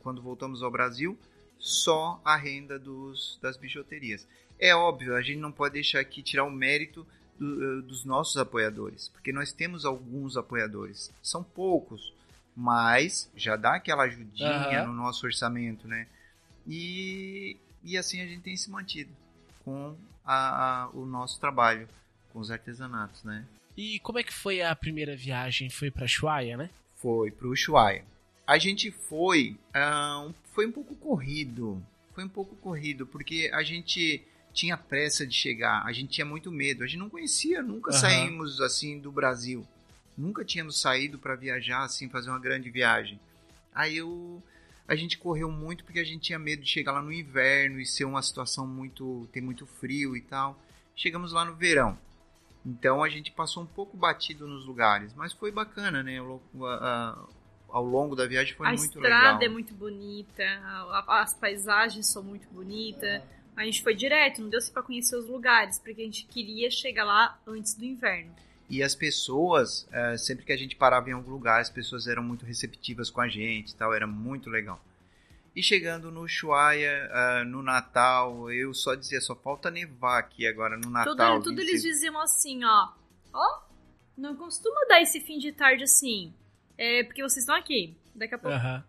[0.02, 1.16] quando voltamos ao Brasil,
[1.68, 4.26] só a renda dos, das bijuterias.
[4.58, 7.06] É óbvio, a gente não pode deixar aqui tirar o mérito
[7.38, 11.12] do- eh, dos nossos apoiadores, porque nós temos alguns apoiadores.
[11.22, 12.12] São poucos,
[12.56, 14.86] mas já dá aquela ajudinha Aham.
[14.88, 16.06] no nosso orçamento, né?
[16.66, 19.10] E, e assim a gente tem se mantido
[19.64, 21.88] com a- a- o nosso trabalho,
[22.32, 23.44] com os artesanatos, né?
[23.76, 25.70] E como é que foi a primeira viagem?
[25.70, 26.68] Foi pra Chuaia, né?
[26.96, 28.04] Foi pro Ushuaia.
[28.48, 31.82] A gente foi, ah, um- foi um pouco corrido,
[32.14, 36.50] foi um pouco corrido, porque a gente tinha pressa de chegar, a gente tinha muito
[36.50, 38.00] medo, a gente não conhecia, nunca Aham.
[38.00, 39.68] saímos assim do Brasil,
[40.16, 43.20] nunca tínhamos saído para viajar assim, fazer uma grande viagem.
[43.74, 44.42] Aí eu,
[44.88, 47.84] a gente correu muito porque a gente tinha medo de chegar lá no inverno e
[47.84, 50.58] ser uma situação muito, ter muito frio e tal.
[50.96, 51.98] Chegamos lá no verão.
[52.64, 56.18] Então a gente passou um pouco batido nos lugares, mas foi bacana, né?
[56.18, 57.24] A- a-
[57.68, 59.42] ao longo da viagem foi a muito estrada legal.
[59.42, 63.22] é muito bonita, a- a- as paisagens são muito bonitas.
[63.56, 66.70] A gente foi direto, não deu se pra conhecer os lugares, porque a gente queria
[66.70, 68.34] chegar lá antes do inverno.
[68.70, 72.22] E as pessoas, eh, sempre que a gente parava em algum lugar, as pessoas eram
[72.22, 74.80] muito receptivas com a gente, tal, era muito legal.
[75.56, 80.76] E chegando no Ushuaia, ah, no Natal, eu só dizia, só falta nevar aqui agora
[80.76, 81.14] no Natal.
[81.16, 81.68] tudo tudo 26.
[81.68, 82.88] eles diziam assim, ó.
[83.32, 83.60] Ó,
[84.16, 86.32] não costuma dar esse fim de tarde assim.
[86.78, 87.94] É porque vocês estão aqui.
[88.14, 88.56] Daqui a pouco.
[88.56, 88.84] Aham.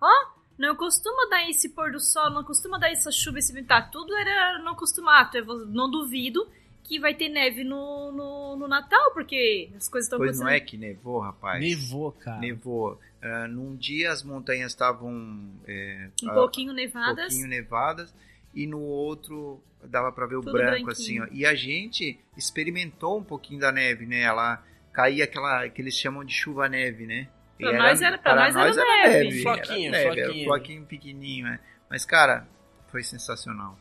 [0.58, 3.90] Não costuma dar esse pôr do sol, não costuma dar essa chuva, esse ventar.
[3.92, 5.32] Tudo era não costumar.
[5.68, 6.48] Não duvido
[6.84, 10.48] que vai ter neve no, no, no Natal, porque as coisas estão Pois acontecendo.
[10.48, 11.62] não é que nevou, rapaz?
[11.62, 12.40] Nevou, cara.
[12.40, 13.00] Nevou.
[13.22, 17.26] Ah, num dia as montanhas estavam eh, Um ah, pouquinho um nevadas.
[17.28, 18.14] pouquinho nevadas
[18.54, 21.24] e no outro dava pra ver o Tudo branco assim, branquinho.
[21.24, 21.28] ó.
[21.42, 24.22] E a gente experimentou um pouquinho da neve, né?
[24.22, 27.30] Ela caía aquela que eles chamam de chuva neve, né?
[27.60, 29.42] Pra nós era- pra nós era neve.
[29.42, 30.42] Floquinho, era neve, era floquinho.
[30.42, 31.60] um floquinho pequenininho, né?
[31.90, 32.48] Mas cara,
[32.92, 33.78] foi sensacional.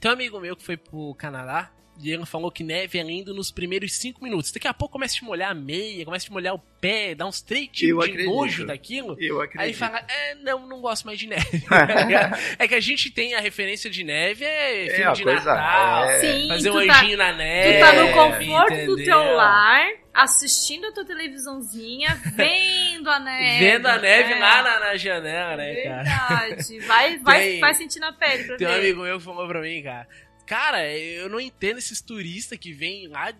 [0.00, 3.34] Tem um amigo meu que foi pro Canadá e ele falou que neve é lindo
[3.34, 4.52] nos primeiros cinco minutos.
[4.52, 7.12] Daqui a pouco começa a te molhar a meia, começa a te molhar o pé,
[7.16, 8.32] dá uns três tipos de acredito.
[8.32, 9.16] nojo daquilo.
[9.20, 9.76] Eu Aí acredito.
[9.78, 11.64] fala, é, não, não gosto mais de neve.
[12.56, 15.54] é que a gente tem a referência de neve, é É, filme a de coisa,
[15.54, 16.18] Natal, é.
[16.20, 17.78] Sim, fazer tu um tá, anjinho na tu neve.
[17.80, 19.04] tá no conforto do entendeu?
[19.04, 19.86] teu lar,
[20.22, 23.58] assistindo a tua televisãozinha, vendo a neve.
[23.64, 24.38] Vendo a neve É.
[24.38, 26.02] lá na, na janela, né, cara?
[26.02, 26.80] Verdade.
[26.80, 28.78] Vai, vai, Tem- vai sentir na pele pra Tem um ver.
[28.78, 30.08] amigo meu que falou pra mim, cara.
[30.46, 33.32] Cara, eu não entendo esses turistas que vêm lá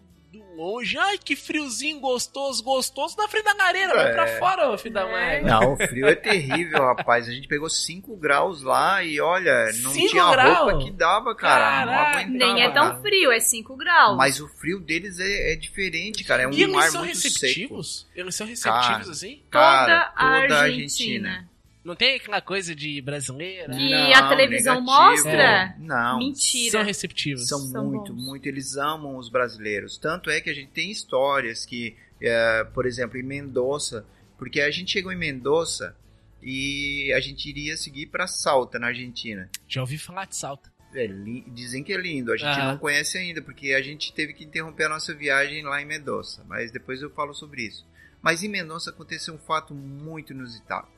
[0.57, 0.97] longe.
[0.99, 3.95] Ai, que friozinho gostoso, gostoso na frente da lareira.
[3.95, 4.39] Vai pra É.
[4.39, 5.41] fora, ô filho da É.
[5.41, 5.51] mãe.
[5.51, 7.29] Não, o frio é terrível, rapaz.
[7.29, 10.59] A gente pegou 5 graus lá e olha, não Cinco tinha graus?
[10.59, 11.87] roupa que dava, cara.
[11.87, 12.29] Não Caraca.
[12.29, 13.01] Nem é tão cara.
[13.01, 14.17] frio, é 5 graus.
[14.17, 16.43] Mas o frio deles é, é diferente, cara.
[16.43, 17.35] É um e eles mar são muito seco.
[17.35, 18.07] receptivos?
[18.15, 19.43] Eles são receptivos Cara, assim?
[19.51, 21.29] Cara, toda a toda a Argentina.
[21.29, 21.48] Argentina.
[21.89, 23.73] Não tem aquela coisa de brasileira?
[23.75, 25.01] Que Não, a televisão negativo.
[25.01, 25.75] mostra?
[25.79, 26.19] Não.
[26.19, 26.71] Mentira.
[26.73, 27.49] São receptivos.
[27.49, 28.23] São, São muito, bons.
[28.23, 28.47] muito.
[28.47, 29.97] Eles amam os brasileiros.
[29.97, 34.05] Tanto é que a gente tem histórias que, é, por exemplo, em Mendoza,
[34.37, 35.97] porque a gente chegou em Mendoza
[36.43, 39.49] e a gente iria seguir para Salta, na Argentina.
[39.67, 40.71] Já ouvi falar de salto.
[40.95, 41.07] É,
[41.55, 42.73] dizem que é lindo, a gente Aham.
[42.73, 46.45] não conhece ainda, porque a gente teve que interromper a nossa viagem lá em Mendoza,
[46.47, 47.87] mas depois eu falo sobre isso.
[48.21, 50.98] Mas em Mendoza aconteceu um fato muito inusitado.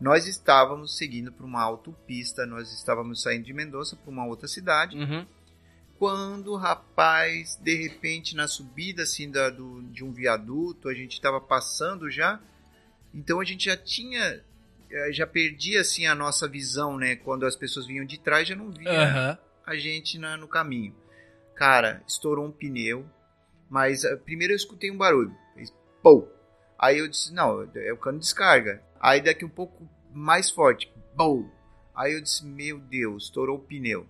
[0.00, 4.96] Nós estávamos seguindo para uma autopista, nós estávamos saindo de Mendoza para uma outra cidade,
[4.96, 5.26] Uhum.
[5.98, 11.40] quando, rapaz, de repente na subida assim da, do, de um viaduto, a gente estava
[11.40, 12.38] passando já,
[13.14, 14.42] então a gente já tinha,
[14.90, 17.16] eh, já perdia assim a nossa visão, né?
[17.16, 19.38] Quando as pessoas vinham de trás, já não via Aham.
[19.64, 20.94] a gente na- no caminho.
[21.54, 23.06] Cara, estourou um pneu,
[23.70, 25.34] mas eh, primeiro eu escutei um barulho,
[26.02, 26.28] pô.
[26.78, 28.82] Aí eu disse, não, é o cano de descarga.
[29.00, 31.48] Aí daqui um pouco mais forte, pô.
[31.94, 34.06] Aí eu disse, meu Deus, estourou o pneu.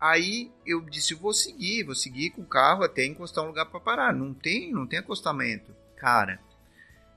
[0.00, 3.78] Aí eu disse, vou seguir, vou seguir com o carro até encostar um lugar para
[3.80, 4.12] parar.
[4.12, 5.74] Não tem, não tem acostamento.
[5.96, 6.40] Cara,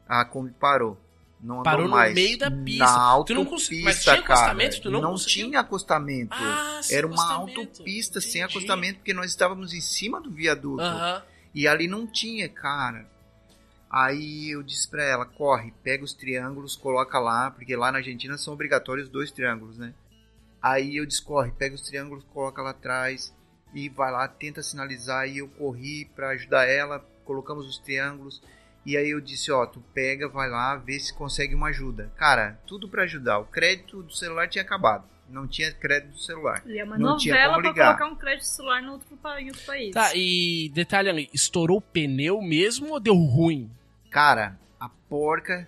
[0.08, 1.00] a Kombi parou.
[1.42, 2.14] Não Parou no mais.
[2.14, 2.86] meio da pista.
[2.86, 4.70] Na Tu não autopista, cara.
[4.82, 6.34] Tu não não tinha acostamento.
[6.34, 7.60] Ah, sem Era uma acostamento.
[7.60, 8.58] autopista sem Entendi.
[8.58, 10.82] acostamento, porque nós estávamos em cima do viaduto.
[10.82, 11.24] Aham.
[11.54, 13.08] E ali não tinha, cara.
[13.96, 18.38] Aí eu disse pra ela, corre, pega os triângulos, coloca lá, porque lá na Argentina
[18.38, 19.94] são obrigatórios dois triângulos, né?
[20.62, 23.34] Aí eu disse, corre, pega os triângulos, coloca lá atrás
[23.74, 25.30] e vai lá, tenta sinalizar.
[25.30, 28.42] E eu corri pra ajudar ela, colocamos os triângulos.
[28.86, 32.12] E aí eu disse, ó, tu pega, vai lá, vê se consegue uma ajuda.
[32.18, 33.40] Cara, tudo pra ajudar.
[33.40, 35.06] O crédito do celular tinha acabado.
[35.30, 36.62] Não tinha crédito do celular.
[36.66, 37.98] E é uma Não tinha novela pra ligar.
[37.98, 39.08] colocar um crédito celular no outro,
[39.40, 39.94] em outro país.
[39.94, 43.72] Tá, e detalhe ali, estourou o pneu mesmo ou deu ruim?
[44.16, 45.68] Cara, a porca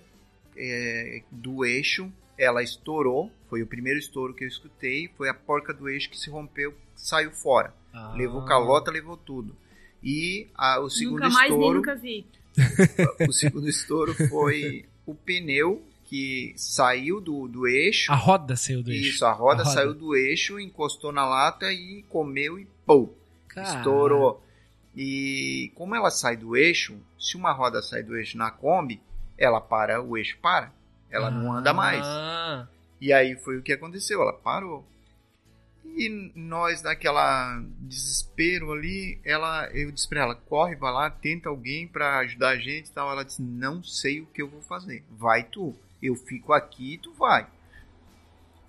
[0.56, 3.30] é, do eixo, ela estourou.
[3.50, 5.10] Foi o primeiro estouro que eu escutei.
[5.18, 7.74] Foi a porca do eixo que se rompeu, saiu fora.
[7.94, 8.14] Ah.
[8.16, 9.54] Levou calota, levou tudo.
[10.02, 12.26] E a- o segundo nunca mais nem estouro, nunca vi.
[13.28, 18.10] o segundo estouro foi o pneu que saiu do, do eixo.
[18.10, 19.10] A roda saiu do eixo.
[19.10, 19.76] Isso, a roda, A roda.
[19.76, 23.10] saiu do eixo, encostou na lata e comeu e pô,
[23.50, 23.78] Cara.
[23.80, 24.42] estourou.
[25.00, 29.00] E como ela sai do eixo, se uma roda sai do eixo na Kombi,
[29.38, 30.74] ela para, o eixo para.
[31.12, 32.04] Ela não anda mais.
[32.04, 32.68] Ah.
[33.00, 34.84] E aí foi o que aconteceu, ela parou.
[35.86, 41.88] E nós naquela desespero ali, ela, eu disse pra ela, corre, vai lá, tenta alguém
[41.88, 43.12] pra ajudar a gente e tal.
[43.12, 45.04] Ela disse, não sei o que eu vou fazer.
[45.12, 47.46] Vai tu, eu fico aqui e tu vai.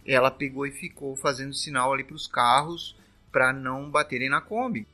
[0.07, 2.95] Ela pegou e ficou fazendo sinal ali pros carros
[3.33, 4.87] pra não baterem na Kombi.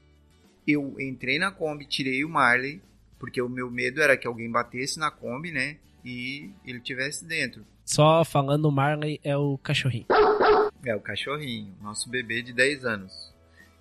[0.67, 2.81] Eu entrei na Kombi, tirei o Marley,
[3.19, 5.77] porque o meu medo era que alguém batesse na Kombi, né?
[6.05, 7.65] E ele tivesse dentro.
[7.85, 10.07] Só falando, o Marley é o cachorrinho.
[10.85, 13.35] É, o cachorrinho, nosso bebê de 10 anos.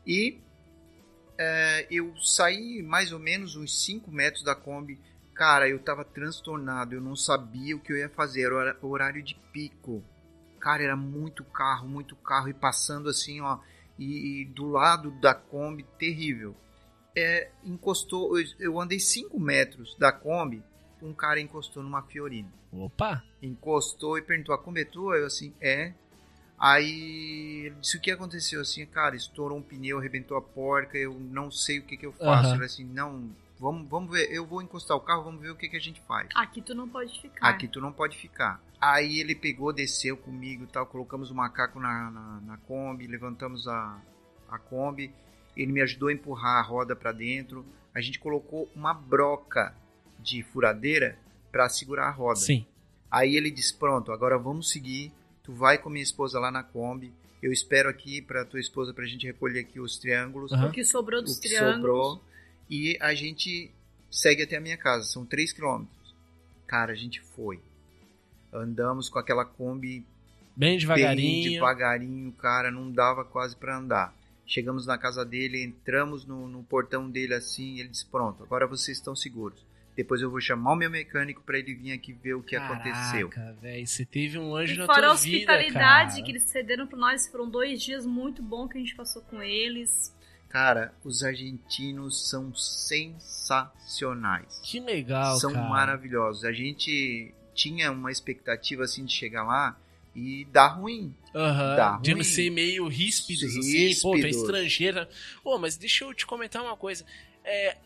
[0.05, 0.39] E
[1.37, 4.99] é, eu saí mais ou menos uns 5 metros da Kombi.
[5.33, 8.43] Cara, eu tava transtornado, eu não sabia o que eu ia fazer.
[8.43, 10.03] Era horário de pico.
[10.59, 12.49] Cara, era muito carro, muito carro.
[12.49, 13.59] E passando assim, ó.
[13.97, 16.55] E, e do lado da Kombi, terrível.
[17.15, 20.63] É, encostou, eu, eu andei 5 metros da Kombi.
[21.01, 23.21] Um cara encostou numa Fiorina Opa!
[23.41, 25.17] encostou e perguntou: a Kombi é tua?
[25.17, 25.93] Eu assim, é.
[26.57, 31.13] Aí ele disse o que aconteceu assim, cara, estourou um pneu, arrebentou a porca, eu
[31.13, 32.47] não sei o que, que eu faço.
[32.47, 32.55] Aham.
[32.55, 35.67] Ele assim, não, vamos, vamos ver, eu vou encostar o carro, vamos ver o que,
[35.67, 36.29] que a gente faz.
[36.33, 37.49] Aqui tu não pode ficar.
[37.49, 38.61] Aqui tu não pode ficar.
[38.79, 43.67] Aí ele pegou, desceu comigo e tal, colocamos o macaco na, na, na Kombi, levantamos
[43.67, 44.01] a,
[44.49, 45.13] a Kombi,
[45.55, 49.75] ele me ajudou a empurrar a roda para dentro, a gente colocou uma broca
[50.19, 51.17] de furadeira
[51.51, 52.39] para segurar a roda.
[52.39, 52.65] Sim.
[53.11, 55.11] Aí ele disse: Pronto, agora vamos seguir.
[55.43, 57.13] Tu vai com minha esposa lá na Kombi.
[57.41, 60.51] Eu espero aqui para tua esposa pra gente recolher aqui os triângulos.
[60.53, 60.69] Aham.
[60.69, 61.75] O que sobrou O dos que triângulos.
[61.75, 62.23] sobrou.
[62.69, 63.69] E a gente
[64.09, 65.03] segue até a minha casa.
[65.05, 66.15] São 3 quilômetros.
[66.65, 67.59] Cara, a gente foi.
[68.51, 70.05] Andamos com aquela Kombi
[70.55, 71.49] Bem bem devagarinho.
[71.51, 72.71] devagarinho, cara.
[72.71, 74.15] Não dava quase para andar.
[74.53, 77.79] Chegamos na casa dele, entramos no, no portão dele assim.
[77.79, 79.65] Ele disse: Pronto, agora vocês estão seguros.
[79.95, 83.29] Depois eu vou chamar o meu mecânico para ele vir aqui ver o que aconteceu.
[83.29, 86.23] Caraca, velho, você teve um anjo E na fora a tua vida, hospitalidade cara.
[86.23, 89.41] que eles cederam pra nós, foram dois dias muito bons que a gente passou com
[89.41, 90.15] eles.
[90.49, 94.61] Cara, os argentinos são sensacionais.
[94.63, 95.67] Que legal, são cara.
[95.67, 96.45] maravilhosos.
[96.45, 99.75] A gente tinha uma expectativa assim de chegar lá
[100.15, 101.15] e dar ruim.
[101.33, 102.23] Aham, Dá de ruim.
[102.23, 105.09] ser meio ríspidos, assim, pô, tu é estrangeira.
[105.43, 107.05] Pô, mas deixa eu te comentar uma coisa.
[107.43, 107.77] É,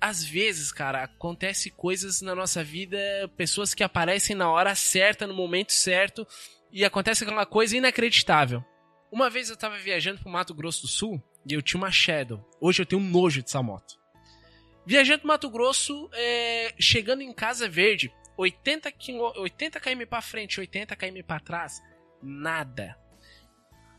[0.00, 2.98] às vezes, cara, acontece coisas na nossa vida,
[3.36, 6.26] pessoas que aparecem na hora certa, no momento certo,
[6.72, 8.64] e acontece aquela coisa inacreditável.
[9.10, 12.48] Uma vez eu tava viajando pro Mato Grosso do Sul e eu tinha uma Shadow.
[12.60, 13.98] Hoje eu tenho um nojo dessa moto.
[14.86, 20.58] Viajando pro Mato Grosso, é, chegando em Casa Verde, 80, quilô- 80 km pra frente,
[20.60, 21.82] 80 km pra trás,
[22.22, 22.96] nada.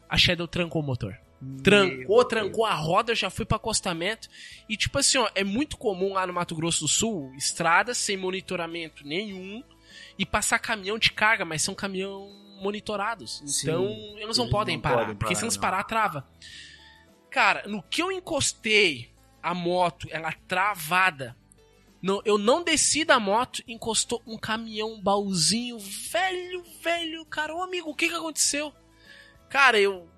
[0.09, 1.17] A Shadow trancou o motor.
[1.63, 4.29] Trancou, trancou a roda, já fui pro acostamento.
[4.69, 8.15] E tipo assim, ó, é muito comum lá no Mato Grosso do Sul, estradas sem
[8.17, 9.63] monitoramento nenhum
[10.19, 12.29] e passar caminhão de carga, mas são caminhão
[12.61, 13.41] monitorados.
[13.45, 13.85] Sim, então,
[14.17, 15.61] eles não eles podem não parar, podem porque se parar, eles não.
[15.61, 16.27] parar, trava.
[17.29, 21.35] Cara, no que eu encostei a moto, ela travada.
[22.01, 27.61] No, eu não desci da moto, encostou um caminhão, um baúzinho, velho, velho, cara, ô
[27.61, 28.73] amigo, o que que aconteceu?
[29.49, 30.09] Cara, eu.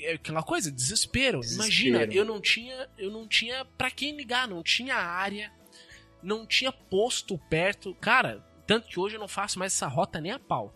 [0.00, 1.40] É aquela coisa, desespero.
[1.40, 1.88] Desespero.
[1.88, 2.88] Imagina, eu não tinha.
[2.96, 5.52] Eu não tinha pra quem ligar, não tinha área,
[6.22, 7.94] não tinha posto perto.
[8.00, 10.74] Cara, tanto que hoje eu não faço mais essa rota nem a pau.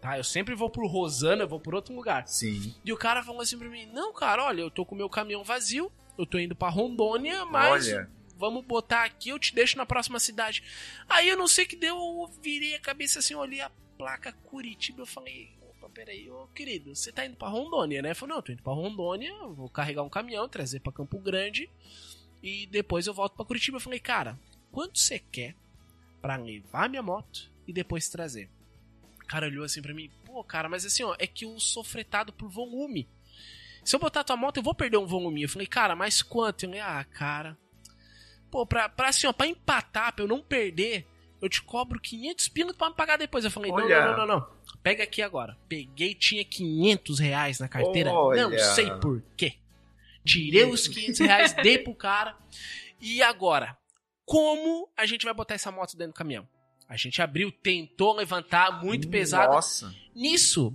[0.00, 0.16] Tá?
[0.16, 2.26] Eu sempre vou por Rosana, eu vou por outro lugar.
[2.26, 2.74] Sim.
[2.84, 5.10] E o cara falou assim pra mim: Não, cara, olha, eu tô com o meu
[5.10, 8.10] caminhão vazio, eu tô indo pra Rondônia, mas Olha.
[8.40, 10.64] Vamos botar aqui, eu te deixo na próxima cidade.
[11.06, 15.02] Aí eu não sei que deu, eu virei a cabeça assim, olhei a placa Curitiba,
[15.02, 15.50] eu falei.
[15.60, 18.12] Opa, peraí, ô querido, você tá indo pra Rondônia, né?
[18.12, 21.18] Eu falei, não, eu tô indo pra Rondônia, vou carregar um caminhão, trazer pra Campo
[21.18, 21.68] Grande
[22.42, 23.76] e depois eu volto pra Curitiba.
[23.76, 24.38] Eu falei, cara,
[24.72, 25.54] quanto você quer
[26.22, 28.48] pra levar minha moto e depois trazer?
[29.22, 31.84] O cara olhou assim pra mim, pô, cara, mas assim, ó, é que eu sou
[31.84, 33.06] fretado por volume.
[33.84, 35.42] Se eu botar tua moto, eu vou perder um volume.
[35.42, 36.64] Eu falei, cara, mas quanto?
[36.64, 37.56] Eu falei, ah, cara.
[38.50, 41.06] Pô, pra, pra assim, ó, pra empatar, pra eu não perder,
[41.40, 43.44] eu te cobro 500 pila pra me pagar depois.
[43.44, 44.00] Eu falei, não, Olha.
[44.00, 44.46] não, não, não, não.
[44.82, 45.56] Pega aqui agora.
[45.68, 48.12] Peguei, tinha 500 reais na carteira.
[48.12, 48.48] Olha.
[48.48, 49.54] Não sei por quê.
[50.24, 52.36] Tirei os 500 reais, dei pro cara.
[53.00, 53.76] E agora?
[54.24, 56.46] Como a gente vai botar essa moto dentro do caminhão?
[56.88, 59.52] A gente abriu, tentou levantar, muito pesado.
[59.54, 59.94] Nossa.
[60.14, 60.74] Nisso,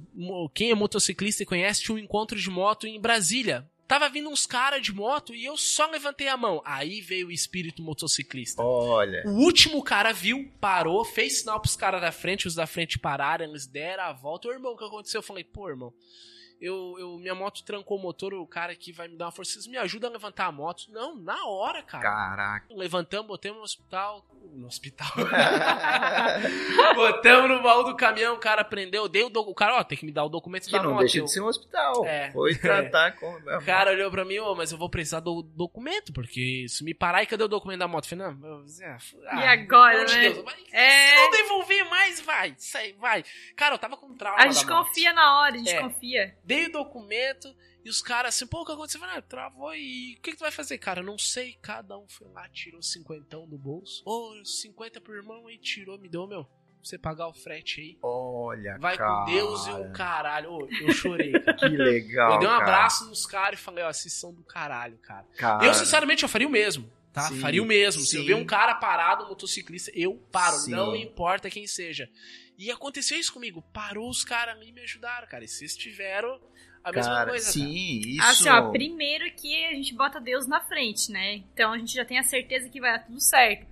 [0.53, 3.69] quem é motociclista e conhece, tinha um encontro de moto em Brasília.
[3.87, 6.61] Tava vindo uns caras de moto e eu só levantei a mão.
[6.65, 8.63] Aí veio o espírito motociclista.
[8.63, 9.23] Olha.
[9.25, 13.45] O último cara viu, parou, fez sinal pros caras da frente, os da frente pararam,
[13.45, 14.47] eles deram a volta.
[14.47, 15.19] Ô irmão, o que aconteceu?
[15.19, 15.93] Eu falei, pô, irmão,
[16.61, 19.53] eu, eu, minha moto trancou o motor, o cara aqui vai me dar uma força.
[19.53, 20.85] Vocês me ajudam a levantar a moto?
[20.89, 22.03] Não, na hora, cara.
[22.03, 22.65] Caraca.
[22.73, 24.25] Levantamos, botamos no hospital.
[24.53, 25.07] No hospital.
[26.95, 29.97] Botamos no baú do caminhão, o cara prendeu, deu o, do- o cara, ó, tem
[29.97, 30.99] que me dar o documento que da não moto.
[31.01, 32.05] deixa Eu- de ser um hospital.
[32.05, 32.31] É.
[32.31, 33.31] Foi tratar com.
[33.35, 36.93] O cara olhou pra mim, ô, mas eu vou precisar do documento, porque se me
[36.93, 38.05] parar e cadê o documento da moto?
[38.11, 38.65] Eu falei, não, eu-
[39.27, 40.21] ah, E agora, amor de né?
[40.29, 41.09] Deus, vai- É.
[41.09, 43.23] Se não devolver mais, vai, sai, vai.
[43.55, 44.87] Cara, eu tava com trauma A gente da moto.
[44.87, 45.81] confia na hora, a gente É.
[45.81, 46.37] confia.
[46.45, 47.53] Dei o documento
[47.83, 48.99] e os caras assim, pô, o que aconteceu?
[48.99, 50.77] Eu falei, ah, travou e o que, que tu vai fazer?
[50.77, 51.57] Cara, eu não sei.
[51.61, 54.03] Cada um foi lá, tirou cinquentão do bolso.
[54.05, 56.43] Ô, 50 por irmão aí, tirou, me deu, meu.
[56.45, 56.51] Pra
[56.89, 57.97] você pagar o frete aí.
[58.03, 59.25] Olha, Vai cara.
[59.25, 60.51] com Deus e o caralho.
[60.51, 61.57] Ô, eu chorei, cara.
[61.57, 62.33] Que legal.
[62.33, 62.63] eu dei um cara.
[62.63, 65.25] abraço nos caras e falei, ó, vocês são do caralho, cara.
[65.35, 66.87] Cara, Eu, sinceramente, eu faria o mesmo.
[67.15, 67.29] Tá?
[67.29, 68.01] Sim, faria o mesmo.
[68.03, 68.27] Se eu sim.
[68.27, 70.57] ver um cara parado, um motociclista, eu paro.
[70.57, 70.71] Sim.
[70.71, 72.09] Não importa quem seja.
[72.57, 73.63] E aconteceu isso comigo.
[73.73, 75.45] Parou os caras ali e me ajudaram, cara.
[75.45, 76.37] E vocês tiveram
[76.83, 77.49] a mesma cara, coisa.
[77.49, 78.21] sim, isso.
[78.21, 81.35] Assim, ó, primeiro que a gente bota Deus na frente, né?
[81.53, 83.65] Então a gente já tem a certeza que vai dar tudo certo.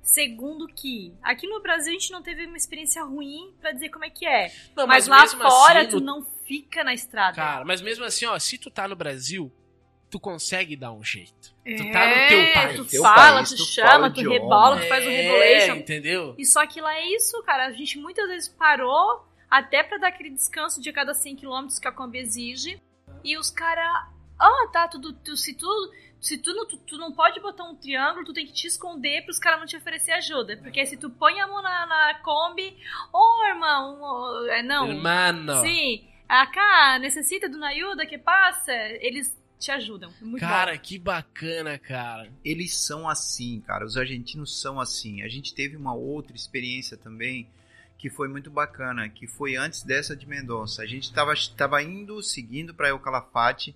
[0.00, 4.04] Segundo que, aqui no Brasil a gente não teve uma experiência ruim pra dizer como
[4.04, 4.52] é que é.
[4.76, 7.34] Não, mas, lá mesmo fora assim, tu no- não fica na estrada.
[7.36, 9.50] Cara, mas mesmo assim, ó, se tu tá no Brasil,
[10.14, 11.52] tu consegue dar um jeito.
[11.64, 12.76] é, tu tá no teu país.
[12.76, 14.34] Tu Teu fala, país, tu, tu chama, fala tu idioma.
[14.38, 15.74] rebola, tu faz o É, regulation.
[15.76, 16.34] entendeu?
[16.38, 17.66] E só que lá é isso, cara.
[17.66, 21.88] A gente muitas vezes parou até pra dar aquele descanso de cada 100 km que
[21.88, 22.80] a Kombi exige.
[23.24, 24.06] E os caras.
[24.38, 25.12] Ah, tá, tudo.
[25.14, 25.66] Tu, se tu.
[26.20, 29.22] Se tu não, tu, tu não pode botar um triângulo, tu tem que te esconder
[29.24, 30.56] pros caras não te oferecer ajuda.
[30.56, 32.76] Porque se tu põe a mão na, na Kombi.
[33.12, 34.96] Ô, irmão, ô, é, não.
[34.96, 35.60] Mano.
[35.62, 36.04] Sim.
[36.26, 38.72] Acá, necessita de uma ajuda que passa?
[39.00, 40.12] Eles te ajudam.
[40.20, 40.78] É Muito cara, bom.
[40.78, 42.30] que bacana, cara.
[42.44, 43.84] Eles são assim, cara.
[43.84, 45.22] Os argentinos são assim.
[45.22, 47.48] A gente teve uma outra experiência também
[47.98, 50.82] que foi muito bacana, que foi antes dessa de Mendonça.
[50.82, 53.74] A gente estava tava indo, seguindo para El Calafate,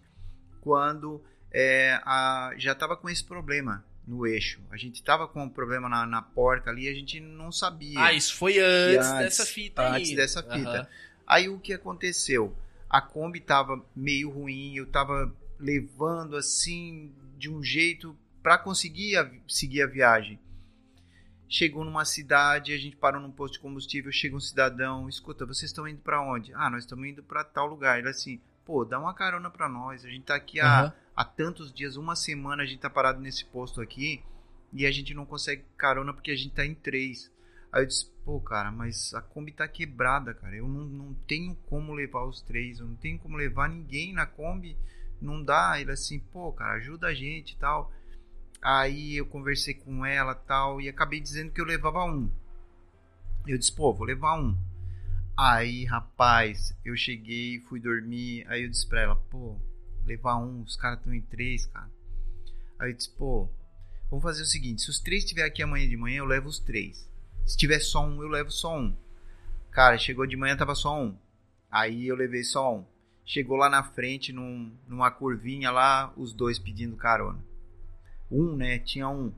[0.61, 4.61] quando é, a- já estava com esse problema no eixo.
[4.71, 7.99] A gente tava com um problema na, na porca ali e a gente não sabia.
[8.01, 10.01] Ah, isso foi antes, antes- dessa fita aí.
[10.03, 10.57] antes dessa fita.
[10.71, 10.87] Aham.
[11.27, 12.55] Aí o que aconteceu?
[12.89, 19.31] A Kombi tava meio ruim, eu tava levando assim de um jeito para conseguir a-
[19.49, 20.39] seguir a viagem.
[21.49, 25.71] Chegou numa cidade, a gente parou num posto de combustível, chega um cidadão, escuta, vocês
[25.71, 26.53] estão indo para onde?
[26.55, 27.99] Ah, nós estamos indo para tal lugar.
[27.99, 30.05] Ele assim, pô, dá uma carona para nós.
[30.05, 30.93] A gente tá aqui há, Aham.
[31.17, 34.23] há tantos dias, uma semana a gente tá parado nesse posto aqui
[34.75, 37.33] e a gente não consegue carona porque a gente tá em três.
[37.73, 40.55] Aí eu disse, pô, cara, mas a Kombi tá quebrada, cara.
[40.55, 44.27] Eu não, não tenho como levar os três, eu não tenho como levar ninguém na
[44.27, 44.77] Kombi.
[45.21, 45.81] Não dá.
[45.81, 47.93] Ele assim, pô, cara, ajuda a gente e tal.
[48.61, 52.31] Aí eu conversei com ela tal e acabei dizendo que eu levava um.
[53.47, 54.57] Eu disse, pô, vou levar um.
[55.37, 58.45] Aí, rapaz, eu cheguei, fui dormir.
[58.49, 59.57] Aí eu disse pra ela, pô,
[60.05, 61.89] levar um, os caras estão em três, cara.
[62.79, 63.49] Aí eu disse, pô,
[64.11, 66.59] vamos fazer o seguinte: se os três estiver aqui amanhã de manhã, eu levo os
[66.59, 67.09] três.
[67.47, 68.97] Se tiver só um, eu levo só um.
[69.71, 71.17] Cara, chegou de manhã, tava só um.
[71.71, 72.85] Aí eu levei só um.
[73.31, 77.39] Chegou lá na frente, num, numa curvinha lá, os dois pedindo carona.
[78.33, 78.79] Um, né?
[78.79, 79.31] Tinha um.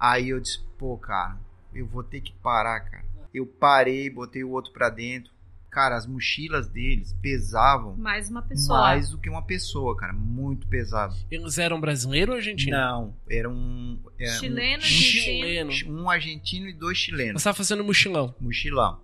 [0.00, 1.38] Aí eu disse, pô, cara,
[1.74, 3.04] eu vou ter que parar, cara.
[3.34, 5.30] Eu parei, botei o outro pra dentro.
[5.70, 8.80] Cara, as mochilas deles pesavam Mais uma pessoa.
[8.80, 10.14] mais do que uma pessoa, cara.
[10.14, 11.14] Muito pesado.
[11.30, 12.74] Eles eram brasileiro ou argentino?
[12.74, 14.00] Não, era um.
[14.18, 15.70] era um- Chileno, Um argentino.
[15.72, 16.00] chileno.
[16.00, 17.42] um argentino e dois chilenos.
[17.42, 18.34] Você tava fazendo mochilão.
[18.40, 18.98] Mochilão.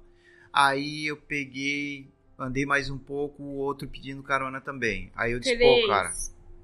[0.51, 2.09] Aí eu peguei,
[2.43, 5.11] andei mais um pouco, o outro pedindo carona também.
[5.15, 5.83] Aí eu disse, Três.
[5.83, 6.11] pô, cara,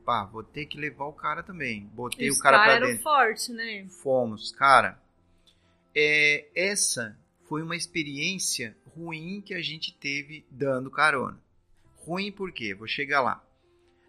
[0.05, 1.85] pá, vou ter que levar o cara também.
[1.95, 3.03] Botei E o os cara caras pra dentro.
[3.03, 3.87] fortes, né?
[4.03, 5.01] Fomos, cara.
[5.95, 7.19] É, essa
[7.49, 11.39] foi uma experiência ruim que a gente teve dando carona.
[12.05, 12.75] Ruim por quê?
[12.75, 13.45] Vou chegar lá.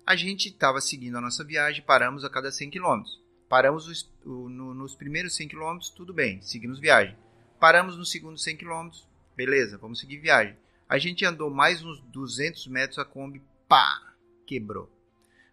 [0.06, 3.04] A gente estava seguindo a nossa viagem, paramos a cada 100 km.
[3.48, 7.16] Paramos os- o- no- nos primeiros 100 km, tudo bem, seguimos viagem.
[7.60, 8.90] Paramos no segundo 100 km,
[9.36, 10.56] beleza, vamos seguir viagem.
[10.90, 14.02] A gente andou mais uns 200 metros, a Kombi, pá,
[14.48, 14.92] quebrou.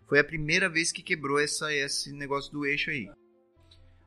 [0.07, 3.11] Foi a primeira vez que quebrou essa, esse negócio do eixo aí.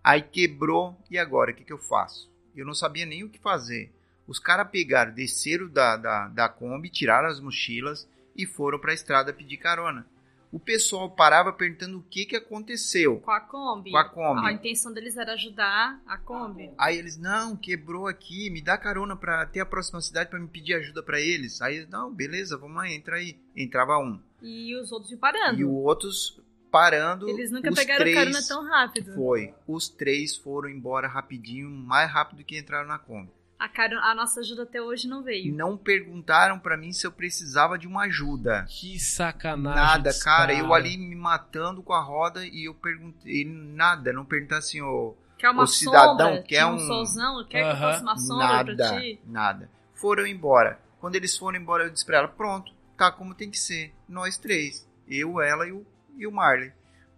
[0.04, 1.52] Aí quebrou, e agora?
[1.52, 2.32] O que, que eu faço?
[2.56, 3.94] Eu não sabia nem o que fazer.
[4.26, 9.32] Os caras pegaram, desceram da, da, da Kombi, tiraram as mochilas e foram pra estrada
[9.32, 10.08] pedir carona.
[10.52, 13.92] O pessoal parava perguntando o que, que aconteceu Com a Kombi.
[13.92, 14.48] com a Kombi.
[14.48, 16.72] A intenção deles era ajudar a Kombi.
[16.78, 20.48] Aí eles, não, quebrou aqui, me dá carona pra até a próxima cidade pra me
[20.48, 21.62] pedir ajuda pra eles.
[21.62, 23.38] Aí eles, não, beleza, vamos lá, entra aí.
[23.56, 24.20] Entrava um.
[24.42, 25.60] E os outros iam parando.
[25.60, 26.42] E os outros
[26.72, 27.30] parando.
[27.30, 29.14] Eles nunca pegaram três, carona tão rápido.
[29.14, 29.54] Foi.
[29.68, 33.30] Os três foram embora rapidinho, mais rápido que entraram na Kombi.
[33.60, 35.54] A, caro- a nossa ajuda até hoje não E veio.
[35.54, 38.66] não perguntaram pra mim se eu precisava de uma ajuda.
[38.70, 39.82] Que sacanagem.
[39.84, 40.54] Nada, dos cara.
[40.54, 40.76] Eu cara.
[40.76, 45.14] ali me matando com a roda e eu perguntei nada, não perguntar assim, ô.
[45.38, 46.44] Quer uma o cidadão sombra?
[46.44, 47.46] quer um, um- solzão?
[47.50, 47.92] Quer que eu Aham.
[47.92, 49.22] faça uma sombra pra nada, ti?
[49.26, 49.70] nada.
[49.94, 50.80] Foram embora.
[51.02, 53.94] Quando eles foram embora, eu disse pra ela: pronto, tá como tem que ser.
[54.08, 54.88] Nós três.
[55.08, 55.86] Eu, ela e o,
[56.18, 56.72] e o Marley.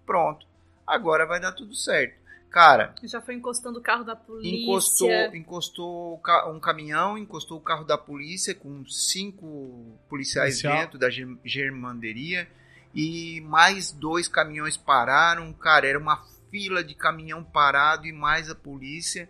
[0.06, 0.46] Pronto.
[0.88, 2.20] Agora vai dar tudo certo.
[2.52, 4.62] Cara, Já foi encostando o carro da polícia.
[4.64, 10.78] encostou, encostou um caminhão, encostou o carro da polícia com cinco policiais Policial.
[10.78, 12.48] dentro da germ- germanderia
[12.94, 18.56] e mais dois caminhões pararam, cara, era uma fila de caminhão parado e mais a
[18.56, 19.30] polícia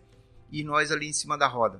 [0.51, 1.79] e nós ali em cima da roda.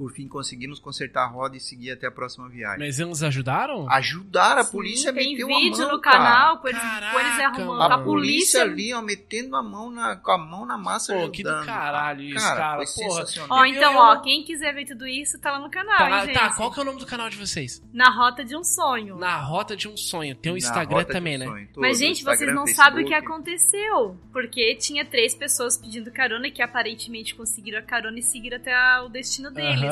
[0.00, 2.78] Por fim conseguimos consertar a roda e seguir até a próxima viagem.
[2.78, 3.86] Mas eles ajudaram?
[3.90, 6.16] Ajudaram, a Sim, polícia tem meteu vídeo a mão, no cara.
[6.16, 7.66] canal com eles, Caraca, com eles arrumando.
[7.78, 7.82] mano.
[7.82, 11.12] A A polícia polícia ali, ó, metendo a mão na, com a mão na massa
[11.12, 11.66] Pô, que do ajudando.
[11.66, 12.76] caralho isso, cara.
[12.86, 13.20] Foi Porra.
[13.26, 13.58] sensacional.
[13.58, 16.24] Ó, então, ó, quem quiser ver tudo isso, tá lá no canal, Tá, hein, lá-
[16.24, 16.34] gente?
[16.34, 17.82] tá, qual que é o nome do canal de vocês?
[17.92, 19.16] Na Rota de um Sonho.
[19.18, 20.34] Na Rota de um Sonho.
[20.34, 21.44] Tem o Na Instagram também, né?
[21.44, 24.16] Sonho, tudo, Mas, gente, vocês não sabem o que aconteceu.
[24.32, 29.10] Porque tinha três pessoas pedindo carona que aparentemente conseguiram a carona e seguiram até o
[29.10, 29.89] destino deles.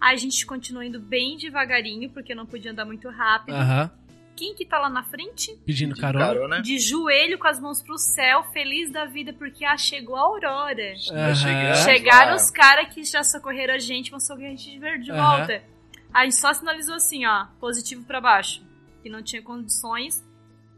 [0.00, 3.54] A gente continuou indo bem devagarinho, porque não podia andar muito rápido.
[3.54, 3.90] Aham.
[4.36, 5.56] Quem que tá lá na frente?
[5.64, 6.26] Pedindo De carona.
[6.26, 6.60] carona.
[6.62, 10.92] De joelho com as mãos pro céu, feliz da vida, porque ah, chegou a aurora.
[11.10, 11.34] Aham.
[11.34, 12.36] chegamos Chegaram lá.
[12.36, 15.38] os caras que já socorreram a gente, vão socorrer a gente de de Aham.
[15.38, 15.64] volta.
[16.12, 18.62] A gente só sinalizou assim, ó, positivo pra baixo.
[19.02, 20.22] Que não tinha condições.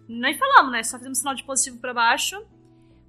[0.08, 0.82] Nem falamos, né?
[0.84, 2.40] Só fizemos sinal de positivo pra baixo.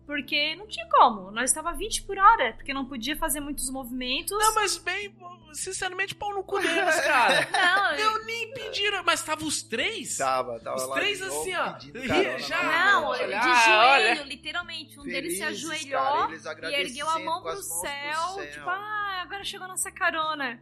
[0.09, 1.29] Porque não tinha como.
[1.29, 4.31] Nós estava 20 por hora, porque não podia fazer muitos movimentos.
[4.35, 5.13] Não, mas bem,
[5.53, 7.47] sinceramente, pau no cu deles, cara.
[7.51, 10.17] Não, Eu nem pediram, mas tava os três?
[10.17, 11.73] Tava, tava Os lá três de novo, assim, ó.
[12.07, 12.63] carona já.
[12.63, 13.19] Não, roda.
[13.19, 14.23] de olha, joelho, olha.
[14.23, 14.99] literalmente.
[14.99, 16.01] Um deles se Felizes, ajoelhou
[16.43, 20.59] cara, e ergueu a mão pro céu, pro Tipo, ah, agora chegou a nossa carona.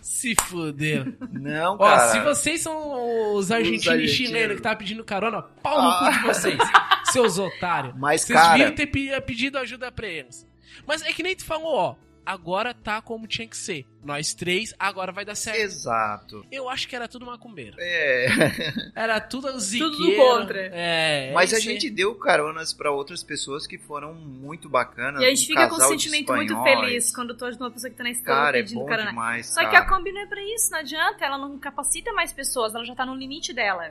[0.00, 1.12] Se fuder.
[1.32, 2.08] Não, Ó, cara.
[2.12, 5.98] se vocês são os argentinos e chilenos que tá pedindo carona, pau no Ah.
[5.98, 6.58] cu de vocês.
[7.12, 7.94] Seus otários.
[7.98, 10.46] Mas, Vocês cara, deviam ter pe- pedido ajuda pra eles.
[10.86, 11.94] Mas é que nem tu falou, ó.
[12.24, 13.84] Agora tá como tinha que ser.
[14.04, 15.58] Nós três, agora vai dar certo.
[15.58, 16.46] exato.
[16.52, 17.76] Eu acho que era tudo macumbeiro.
[17.80, 18.26] É,
[18.94, 19.90] Era tudo ziqueiro.
[19.96, 20.60] Tudo do contra.
[20.72, 21.32] É.
[21.32, 25.20] mas é a gente deu caronas pra outras pessoas que foram muito bacanas.
[25.22, 27.90] E a gente um fica com um sentimento muito feliz quando tu ajuda uma pessoa
[27.90, 29.10] que tá na estrada Cara, é pedindo bom carona.
[29.10, 29.78] demais, Só que cara.
[29.84, 31.24] a Kombi não é pra isso, não adianta.
[31.24, 33.90] Ela não capacita mais pessoas, ela já tá no limite dela.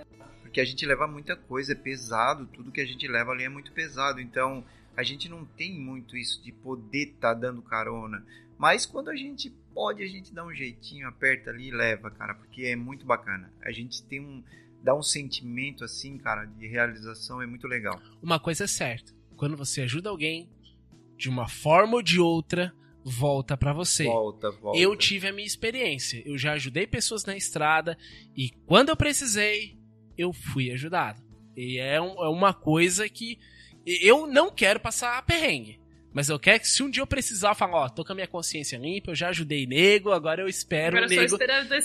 [0.50, 3.50] Porque a gente leva muita coisa, é pesado, tudo que a gente leva ali é
[3.50, 4.20] muito pesado.
[4.20, 4.66] Então,
[4.98, 8.26] a gente não tem muito isso de poder estar dando carona.
[8.58, 12.34] Mas quando a gente pode, a gente dá um jeitinho, aperta ali e leva, cara,
[12.34, 13.54] porque é muito bacana.
[13.62, 14.44] A gente tem um.
[14.82, 18.02] dá um sentimento assim, cara, de realização, é muito legal.
[18.20, 19.14] Uma coisa é certa.
[19.38, 20.50] Quando você ajuda alguém,
[21.16, 22.74] de uma forma ou de outra,
[23.04, 24.06] volta pra você.
[24.06, 24.80] Volta, volta.
[24.80, 26.24] Eu tive a minha experiência.
[26.26, 27.96] Eu já ajudei pessoas na estrada
[28.36, 29.79] e quando eu precisei,
[30.20, 31.22] eu fui ajudado.
[31.56, 33.38] E é, um- é uma coisa que
[33.86, 35.80] eu não quero passar perrengue.
[36.12, 38.16] Mas eu quero que se um dia eu precisar, eu falo, ó, tô com a
[38.16, 41.38] minha consciência limpa, eu já ajudei nego, agora eu espero Agora o nego.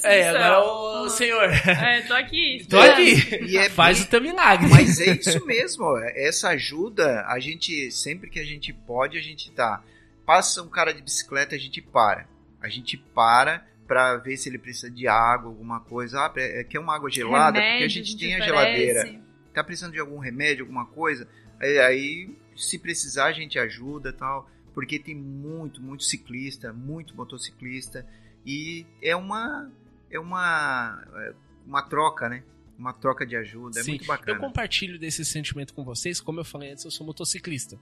[0.03, 1.51] É, agora o senhor.
[1.53, 2.65] É, tô aqui.
[2.71, 3.45] Tô aqui.
[3.47, 4.67] E é Faz bem- o teu milagre.
[4.71, 5.99] Mas é isso mesmo, ó.
[6.15, 9.83] essa ajuda, a gente, sempre que a gente pode, a gente tá.
[10.25, 12.27] Passa um cara de bicicleta, a gente para.
[12.63, 16.19] A gente para pra ver se ele precisa de água, alguma coisa.
[16.21, 17.53] Ah, é- quer uma água gelada?
[17.59, 19.21] porque a Remédio, gente tem a geladeira.
[19.53, 21.29] Tá precisando de algum remédio, alguma coisa?
[21.61, 24.51] Aí, aí, se precisar, a gente ajuda e tal.
[24.73, 28.05] Porque tem muito, muito ciclista, muito motociclista.
[28.45, 29.71] E é uma.
[30.11, 31.01] É uma.
[31.17, 31.35] é
[31.67, 32.43] Uma troca, né?
[32.77, 33.79] Uma troca de ajuda.
[33.79, 34.37] É Sim, muito bacana.
[34.37, 37.79] Eu compartilho desse sentimento com vocês, como eu falei antes, eu sou motociclista.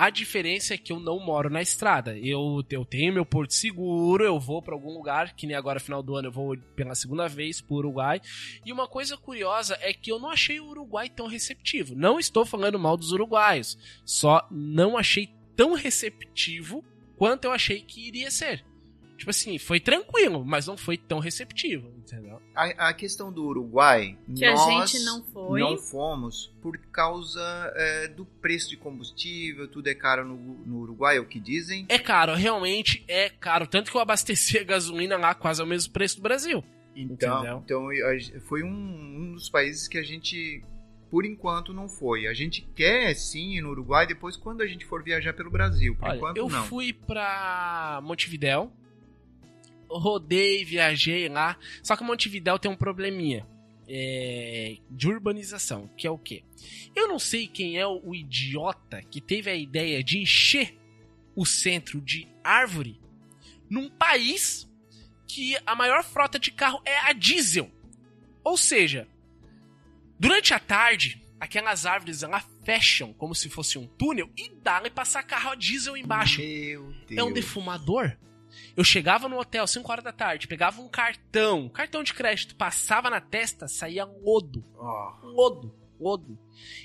[0.00, 2.16] A diferença é que eu não moro na estrada.
[2.16, 6.02] Eu, eu tenho meu porto seguro, eu vou pra algum lugar, que nem agora final
[6.02, 8.18] do ano eu vou pela segunda vez pro Uruguai.
[8.64, 11.94] E uma coisa curiosa é que eu não achei o Uruguai tão receptivo.
[11.94, 16.82] Não estou falando mal dos uruguaios, só não achei tão receptivo
[17.18, 18.64] quanto eu achei que iria ser.
[19.20, 22.40] Tipo assim, foi tranquilo, mas não foi tão receptivo, entendeu?
[22.54, 25.60] A, a questão do Uruguai, Que a gente não foi.
[25.60, 27.40] não fomos por causa
[27.76, 31.84] é, do preço de combustível, tudo é caro no, no Uruguai, é o que dizem.
[31.90, 33.66] É caro, realmente é caro.
[33.66, 36.64] Tanto que eu abasteci a gasolina lá quase ao mesmo preço do Brasil.
[36.96, 37.62] Então, Entendeu?
[37.62, 40.64] então foi um, um dos países que a gente,
[41.10, 42.26] por enquanto, não foi.
[42.26, 45.94] A gente quer sim ir no Uruguai depois quando a gente for viajar pelo Brasil.
[45.94, 46.64] Por Olha, enquanto, eu não.
[46.64, 48.72] fui pra Montevidéu,
[49.98, 51.56] rodei, viajei lá.
[51.82, 53.46] Só que Montevidéu tem um probleminha
[53.88, 56.44] é, de urbanização, que é o quê?
[56.94, 60.78] Eu não sei quem é o idiota que teve a ideia de encher
[61.34, 63.00] o centro de árvore
[63.68, 64.68] num país
[65.26, 67.70] que a maior frota de carro é a diesel.
[68.42, 69.06] Ou seja,
[70.18, 74.90] durante a tarde, aquelas árvores lá fecham como se fosse um túnel e dá pra
[74.90, 76.40] passar carro a diesel embaixo.
[76.40, 77.18] Meu Deus.
[77.18, 78.16] É um defumador.
[78.76, 83.10] Eu chegava no hotel 5 horas da tarde, pegava um cartão, cartão de crédito, passava
[83.10, 84.64] na testa, saía lodo.
[84.76, 86.38] Ó, Lodo, lodo.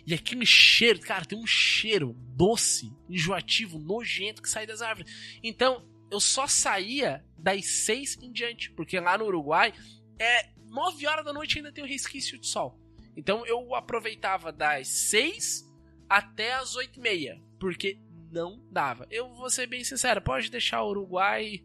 [0.06, 5.40] E aquele cheiro, cara, tem um cheiro doce, enjoativo, nojento que sai das árvores.
[5.44, 9.74] Então, eu só saía das 6 em diante, porque lá no Uruguai
[10.20, 12.80] é 9 horas da noite e ainda tem o resquício de sol.
[13.16, 15.66] Então eu aproveitava das 6
[16.10, 17.98] até as 8 e meia, porque
[18.36, 19.08] não dava.
[19.10, 21.64] Eu vou ser bem sincero, pode deixar o Uruguai.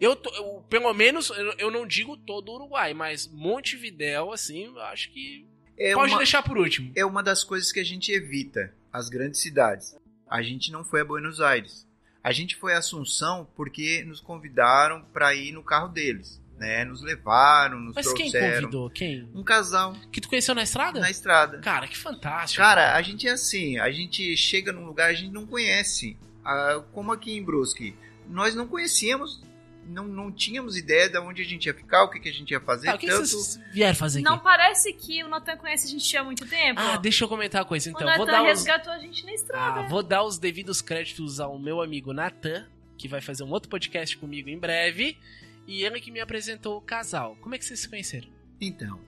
[0.00, 4.64] Eu, tô- eu- pelo menos, eu, eu não digo todo o Uruguai, mas Montevidéu, assim,
[4.66, 5.46] eu acho que
[5.78, 6.92] é pode uma- deixar por último.
[6.96, 9.96] é uma das coisas que a gente evita, as grandes cidades.
[10.28, 11.86] A gente não foi a Buenos Aires.
[12.24, 16.84] A gente foi a Assunção porque nos convidaram para ir no carro deles, né?
[16.84, 18.62] Nos levaram, nos Mas quem trouxeram.
[18.62, 18.90] convidou?
[18.90, 19.28] Quem?
[19.34, 21.00] Um casal Que tu conheceu na estrada?
[21.00, 21.58] na estrada.
[21.58, 22.62] Cara, que fantástico.
[22.62, 26.16] Cara, a gente é assim, a gente chega num lugar a gente não conhece.
[26.44, 27.94] Ah, como aqui em Brusque,
[28.28, 29.42] nós não conhecíamos,
[29.86, 32.50] não, não tínhamos ideia de onde a gente ia ficar, o que, que a gente
[32.50, 32.86] ia fazer.
[32.86, 33.26] Tá, o que, tanto...
[33.26, 34.28] vocês vieram fazer aqui?
[34.28, 36.80] Não parece que o Natan conhece a gente há muito tempo?
[36.80, 38.06] Ah, deixa eu comentar uma coisa então.
[38.06, 38.48] o Vou Natan dar, os...
[38.48, 39.80] resgatou a gente na estrada.
[39.80, 43.68] ah, vou dar os devidos créditos ao meu amigo Natan, que vai fazer um outro
[43.68, 45.18] podcast comigo em breve.
[45.66, 47.36] E ele que me apresentou o casal.
[47.40, 48.28] Como é que vocês se conheceram?
[48.60, 49.00] Então,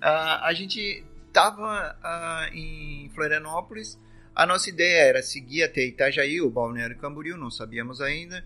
[0.00, 3.98] ah, a gente tava ah, em Florianópolis,
[4.34, 8.44] a nossa ideia era seguir até Itajaí, o Balneário Camboriú, não sabíamos ainda,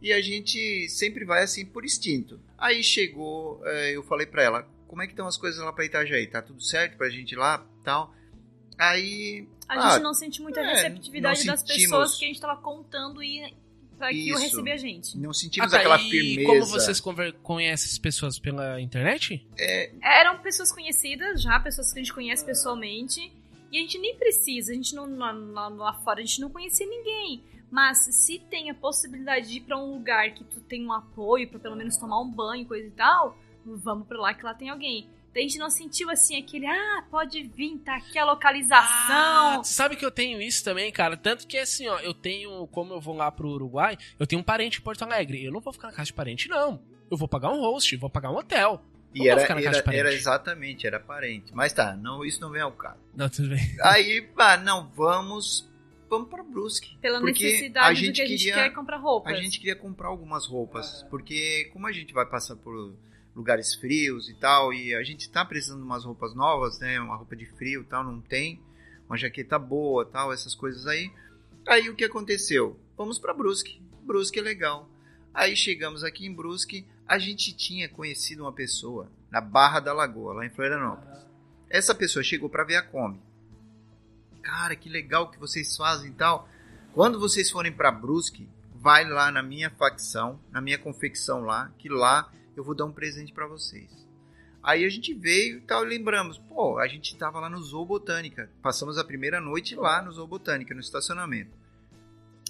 [0.00, 2.40] e a gente sempre vai assim por instinto.
[2.58, 5.84] Aí chegou, eh, eu falei pra ela, como é que estão as coisas lá pra
[5.84, 6.26] Itajaí?
[6.26, 8.14] Tá tudo certo pra gente ir lá, tal?
[8.78, 12.40] Aí, A Ah, gente não sente muita é, receptividade das sentimos- pessoas que a gente
[12.40, 13.54] tava contando e
[14.02, 14.44] pra que eu Isso.
[14.44, 15.16] receber a gente.
[15.18, 16.48] não sentimos Ah, tá, aquela e firmeza.
[16.48, 17.00] como vocês
[17.42, 19.46] conhecem as pessoas pela internet?
[19.58, 23.32] É, Eram pessoas conhecidas já, pessoas que a gente conhece pessoalmente.
[23.70, 26.50] E a gente nem precisa, a gente não lá, lá- lá fora, a gente não
[26.50, 27.42] conhecia ninguém.
[27.70, 31.48] Mas se tem a possibilidade de ir pra um lugar que tu tem um apoio
[31.48, 34.68] pra pelo menos tomar um banho, coisa e tal, vamos pra lá que lá tem
[34.68, 35.08] alguém.
[35.34, 39.64] A gente não sentiu assim aquele, ah, pode vir, tá aqui a Ah, localização.
[39.64, 41.16] sabe que eu tenho isso também, cara?
[41.16, 44.44] Tanto que assim, ó, eu tenho, como eu vou lá pro Uruguai, eu tenho um
[44.44, 45.42] parente em Porto Alegre.
[45.44, 46.82] Eu não vou ficar na casa de parente, não.
[47.10, 48.82] Eu vou pagar um host, vou pagar um hotel.
[49.14, 50.00] Não E vou era, ficar na casa de era, parente.
[50.00, 51.52] era exatamente, era parente.
[51.54, 52.98] Mas tá, não, isso não vem ao caso.
[53.14, 53.58] Não, tudo bem.
[53.82, 55.68] Aí, ah, não, vamos,
[56.08, 56.96] vamos pra Brusque.
[56.98, 59.32] Pela Porque necessidade a do gente que a gente queria- quer comprar roupas.
[59.34, 62.94] A gente queria comprar algumas roupas, porque como a gente vai passar por
[63.34, 67.00] lugares frios e tal, e a gente tá precisando de umas roupas novas, né?
[67.00, 68.60] Uma roupa de frio e tal, não tem.
[69.08, 71.10] Uma jaqueta boa tal, essas coisas aí.
[71.66, 72.78] Aí o que aconteceu?
[72.96, 73.80] Vamos pra Brusque.
[74.02, 74.88] Brusque é legal.
[75.32, 80.34] Aí chegamos aqui em Brusque, a gente tinha conhecido uma pessoa na Barra da Lagoa,
[80.34, 81.26] lá em Florianópolis.
[81.70, 83.18] Essa pessoa chegou pra ver a Kombi.
[84.42, 86.48] Cara, que legal que vocês fazem e tal.
[86.92, 91.88] Quando vocês forem pra Brusque, vai lá na minha facção, na minha confecção lá, que
[91.88, 93.90] lá eu vou dar um presente pra vocês.
[94.62, 98.48] Aí a gente veio e tal, lembramos, pô, a gente tava lá no Zoo Botânica.
[98.62, 101.50] Passamos a primeira noite lá no Zoo Botânica, no estacionamento.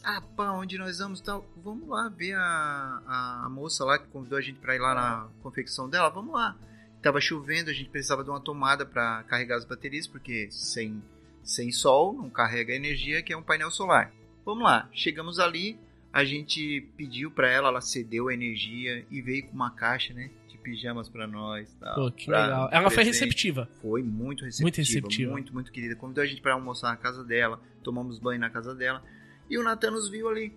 [0.04, 1.46] Ah, pá, onde nós vamos tal?
[1.56, 5.28] Vamos lá ver a, a moça lá que convidou a gente pra ir lá na
[5.42, 6.10] confecção dela.
[6.10, 6.56] Vamos lá.
[7.00, 11.02] Tava chovendo, a gente precisava de uma tomada pra carregar as baterias, porque sem,
[11.42, 14.12] sem sol não carrega energia, que é um painel solar.
[14.44, 15.78] Vamos lá, chegamos ali,
[16.12, 20.30] a gente pediu pra ela, ela cedeu a energia e veio com uma caixa, né,
[20.48, 21.94] de pijamas pra nós, tal.
[21.94, 22.68] Pô, que legal.
[22.70, 23.20] Ela foi presente.
[23.22, 23.68] receptiva.
[23.80, 25.32] Foi muito receptiva, Muito receptiva.
[25.32, 25.96] muito, muito querida.
[25.96, 29.02] Convidou a gente pra almoçar na casa dela, tomamos banho na casa dela.
[29.48, 30.52] E o Natan nos viu ali.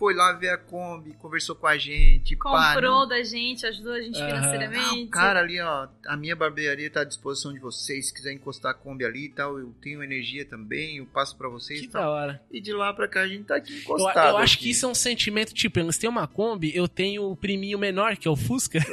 [0.00, 2.34] Foi lá ver a Kombi, conversou com a gente.
[2.34, 4.28] pá, Comprou não- da gente, ajudou a gente Aham.
[4.28, 4.96] financeiramente.
[5.02, 8.08] não, cara, ali, ó, a minha barbearia tá à disposição de vocês.
[8.08, 11.50] Se quiser encostar a Kombi ali e tal, eu tenho energia também, eu passo pra
[11.50, 12.02] vocês Que e tal.
[12.02, 12.42] da hora.
[12.50, 14.28] E de lá pra cá a gente tá aqui Eu, encostado.
[14.30, 14.64] eu acho aqui.
[14.64, 18.16] que isso é um sentimento, tipo, eles têm uma Kombi, eu tenho o priminho menor,
[18.16, 18.78] que é o Fusca.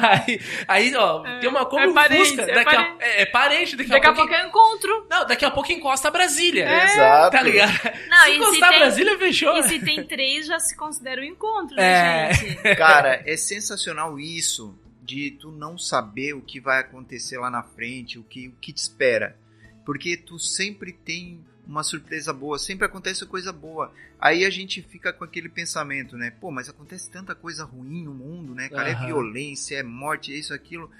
[0.00, 2.42] aí, aí, ó, É, tem uma Kombi é parente, Fusca.
[2.42, 2.96] é daqui a- parente.
[3.02, 4.28] é, é parente, daqui, Daqui a a pouco.
[4.30, 5.06] pouco eu encontro.
[5.10, 6.84] Não, daqui a pouco encosta a Brasília.
[6.84, 7.36] Exato.
[7.36, 7.72] Tá ligado?
[8.08, 9.56] Não, se se, encostar a tem, Brasília, fechou.
[9.58, 12.28] e se tem três, já se considera um encontro, É.
[12.28, 12.62] né, gente?
[12.76, 18.18] Cara, é sensacional isso de tu não saber o que vai acontecer lá na frente,
[18.18, 19.36] o que, o que te espera.
[19.84, 23.92] Porque tu sempre tem uma surpresa boa, sempre acontece coisa boa.
[24.18, 26.30] Aí a gente fica com aquele pensamento, né?
[26.40, 28.68] Pô, mas acontece tanta coisa ruim no mundo, né?
[28.70, 29.06] Cara, é Aham.
[29.06, 30.90] violência, é morte, é isso, aquilo.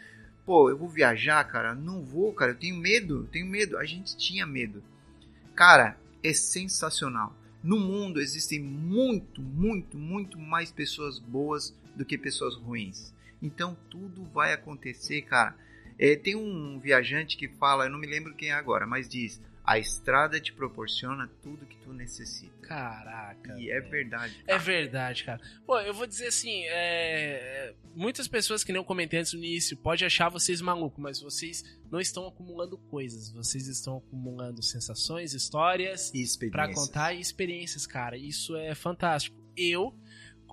[0.44, 1.74] Pô, eu vou viajar, cara?
[1.74, 3.78] Não vou, cara, eu tenho medo, eu tenho medo.
[3.78, 4.82] A gente tinha medo.
[5.55, 7.34] Cara, é sensacional.
[7.65, 13.15] No mundo existem muito, muito, muito mais pessoas boas do que pessoas ruins.
[13.41, 15.57] Então tudo vai acontecer, cara.
[15.99, 19.41] É, tem um viajante que fala, eu não me lembro quem é agora, mas diz:
[19.65, 22.53] a estrada te proporciona tudo que tu necessita.
[22.61, 23.59] Caraca.
[23.59, 23.91] E é velho.
[23.91, 24.45] verdade.
[24.47, 25.41] É verdade, cara.
[25.67, 27.75] Pô, eu vou dizer assim, é...
[27.95, 31.65] muitas pessoas que nem eu comentei antes no início, pode achar vocês malucos, mas vocês
[31.91, 36.12] não estão acumulando coisas, vocês estão acumulando sensações, histórias
[36.51, 38.19] pra contar e experiências, cara.
[38.19, 39.37] Isso é fantástico.
[39.57, 39.95] Eu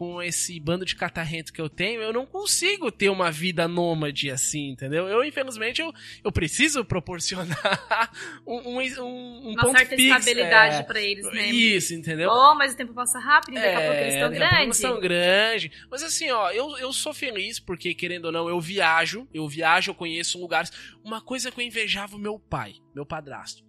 [0.02, 4.32] com esse bando de catarrento que eu tenho, eu não consigo ter uma vida nômade
[4.32, 5.08] assim, entendeu?
[5.08, 5.94] Eu, infelizmente, eu,
[6.24, 8.10] eu preciso proporcionar
[8.44, 10.82] um, um, um, um Uma ponto certa fixo, estabilidade é.
[10.82, 11.46] pra eles, né?
[11.52, 12.32] Isso, entendeu?
[12.32, 14.60] Oh, mas o tempo passa rápido e daqui a pouco eles estão É, grandes.
[14.60, 15.72] eles tão grande.
[15.92, 19.28] Mas assim, ó, eu, eu sou feliz porque, querendo ou não, eu viajo.
[19.32, 20.72] Eu viajo, eu conheço lugares.
[21.04, 23.64] Uma coisa que eu invejava o meu pai, meu padrasto.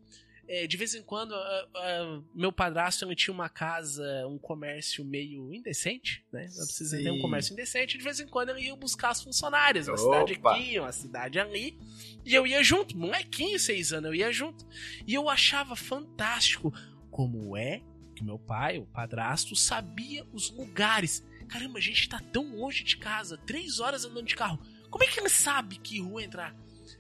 [0.49, 5.05] É, de vez em quando, ah, ah, meu padrasto ele tinha uma casa, um comércio
[5.05, 6.49] meio indecente, né?
[6.57, 7.97] Não precisa ter um comércio indecente.
[7.97, 10.03] De vez em quando ele ia buscar as funcionárias, uma Opa.
[10.03, 11.78] cidade aqui, uma cidade ali.
[12.24, 14.66] E eu ia junto, molequinho, seis anos, eu ia junto.
[15.07, 16.72] E eu achava fantástico
[17.11, 17.82] como é
[18.14, 21.24] que meu pai, o padrasto, sabia os lugares.
[21.49, 24.59] Caramba, a gente tá tão longe de casa, três horas andando de carro.
[24.90, 26.55] Como é que ele sabe que rua entrar?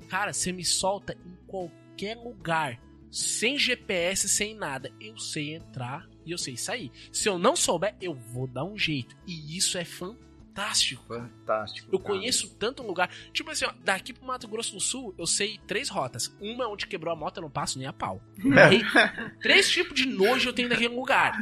[0.08, 2.80] Cara, você me solta em qualquer lugar,
[3.12, 4.90] sem GPS, sem nada.
[4.98, 6.90] Eu sei entrar e eu sei sair.
[7.12, 9.14] Se eu não souber, eu vou dar um jeito.
[9.26, 10.31] E isso é fantástico.
[10.52, 11.88] Fantástico.
[11.92, 12.14] Eu cara.
[12.14, 13.10] conheço tanto lugar.
[13.32, 16.34] Tipo assim, ó, daqui pro Mato Grosso do Sul, eu sei três rotas.
[16.40, 18.22] Uma onde quebrou a moto, eu não passo nem a pau.
[18.38, 18.82] Aí,
[19.40, 21.34] três tipos de nojo eu tenho naquele lugar.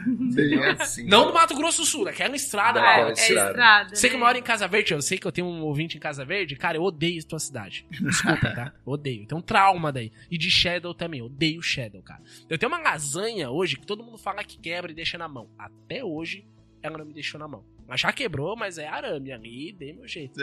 [0.79, 1.07] Assim.
[1.07, 2.99] Não do Mato Grosso do Sul, daquela estrada Não, lá.
[2.99, 3.09] É, ó.
[3.09, 3.51] é estrada.
[3.51, 3.95] estrada.
[3.95, 4.21] Você que né?
[4.21, 6.57] mora em Casa Verde, eu sei que eu tenho um ouvinte em Casa Verde.
[6.57, 7.87] Cara, eu odeio tua cidade.
[7.91, 8.73] Desculpa, tá?
[8.85, 9.27] Odeio.
[9.27, 10.13] Tem um trauma daí.
[10.31, 11.21] E de Shadow também.
[11.21, 12.23] Eu odeio Shadow, cara.
[12.49, 15.51] Eu tenho uma lasanha hoje que todo mundo fala que quebra e deixa na mão.
[15.59, 16.47] Até hoje,
[16.83, 17.65] ela não me deixou na mão.
[17.91, 20.38] Mas já quebrou, mas é arame ali, dei meu jeito.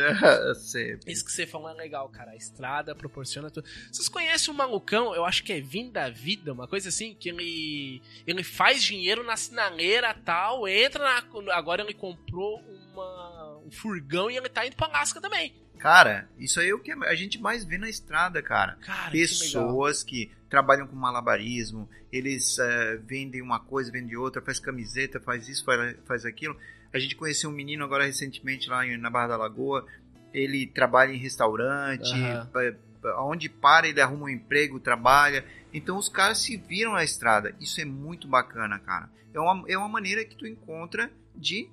[0.60, 1.10] Sempre.
[1.10, 2.32] Isso que você falou é legal, cara.
[2.32, 3.66] A estrada proporciona tudo.
[3.90, 7.30] Vocês conhecem um malucão, eu acho que é Vim da Vida, uma coisa assim, que
[7.30, 11.54] ele ele faz dinheiro na sinaleira tal, entra na.
[11.56, 15.56] Agora ele comprou uma, um furgão e ele tá indo pra Alaska também.
[15.80, 18.76] Cara, isso aí é o que a gente mais vê na estrada, cara.
[18.82, 19.20] Cara, que.
[19.20, 25.48] Pessoas que, trabalham com malabarismo, eles eh, vendem uma coisa, vendem outra, faz camiseta, faz
[25.48, 26.58] isso, faz, faz aquilo.
[26.94, 29.86] A gente conheceu um menino agora recentemente lá na Barra da Lagoa.
[30.34, 32.14] Ele trabalha em restaurante,
[32.52, 35.46] pa- onde para ele arruma um emprego, trabalha.
[35.74, 37.54] Então os caras se viram na estrada.
[37.60, 39.10] Isso é muito bacana, cara.
[39.34, 41.70] É uma, é uma maneira que tu encontra de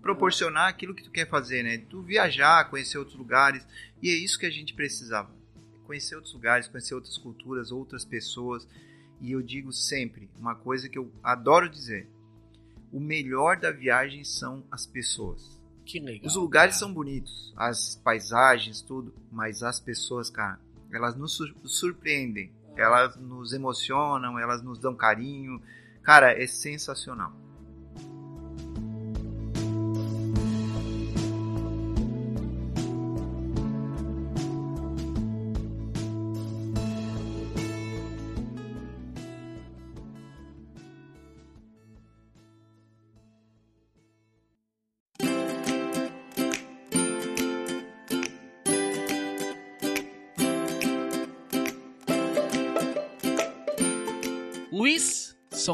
[0.00, 1.78] proporcionar aquilo que tu quer fazer, né?
[1.90, 3.66] Tu viajar, conhecer outros lugares.
[4.02, 5.30] E é isso que a gente precisava.
[5.86, 8.66] Conhecer outros lugares, conhecer outras culturas, outras pessoas.
[9.20, 12.06] E eu digo sempre uma coisa que eu adoro dizer:
[12.92, 15.58] o melhor da viagem são as pessoas.
[15.84, 16.26] Que legal.
[16.26, 16.80] Os lugares cara.
[16.86, 20.60] são bonitos, as paisagens, tudo, mas as pessoas, cara,
[20.92, 25.60] elas nos sur- surpreendem, elas nos emocionam, elas nos dão carinho.
[26.02, 27.32] Cara, é sensacional.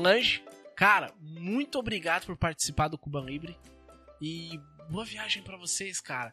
[0.05, 0.45] Solange,
[0.77, 3.57] cara, muito obrigado por participar do Cuba Libre.
[4.21, 6.31] E boa viagem pra vocês, cara.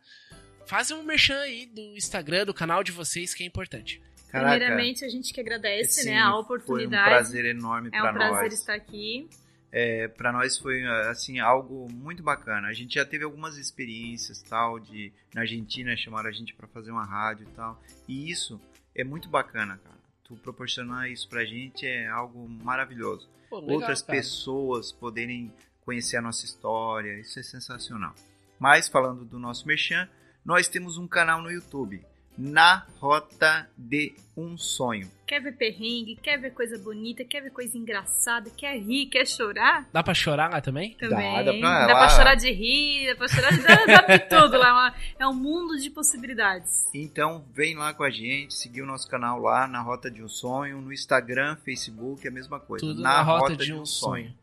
[0.68, 4.02] Fazem um merchan aí do Instagram, do canal de vocês, que é importante.
[4.28, 7.10] Caraca, Primeiramente, a gente que agradece, sim, né, a Foi um oportunidade.
[7.10, 8.54] prazer enorme é pra um prazer nós.
[8.56, 9.30] estar aqui.
[9.72, 12.68] É, para nós foi assim algo muito bacana.
[12.68, 16.92] A gente já teve algumas experiências tal de na Argentina chamaram a gente para fazer
[16.92, 17.82] uma rádio e tal.
[18.06, 18.60] E isso
[18.94, 19.98] é muito bacana, cara.
[20.26, 23.30] Tu proporcionar isso pra gente é algo maravilhoso.
[23.52, 24.18] Pô, legal, Outras cara.
[24.18, 28.16] pessoas poderem conhecer a nossa história, isso é sensacional.
[28.58, 30.08] Mas falando do nosso merchan,
[30.46, 32.02] nós temos um canal no YouTube,
[32.38, 35.12] Na Rota de um Sonho.
[35.28, 39.88] Quer ver perrengue, quer ver coisa bonita, quer ver coisa engraçada, quer rir, quer chorar?
[39.94, 40.94] Dá pra chorar lá também?
[40.96, 41.46] Também.
[41.46, 44.20] dá pra- dá lá- pra chorar de rir, dá pra chorar de, dá, dá pra
[44.20, 44.94] tudo lá.
[45.20, 46.88] é É um mundo de possibilidades.
[46.94, 50.28] Então vem lá com a gente, seguir o nosso canal lá na Rota de um
[50.30, 52.86] Sonho, no Instagram, Facebook, é a mesma coisa.
[52.86, 54.34] Tudo na, rota, de um sonho.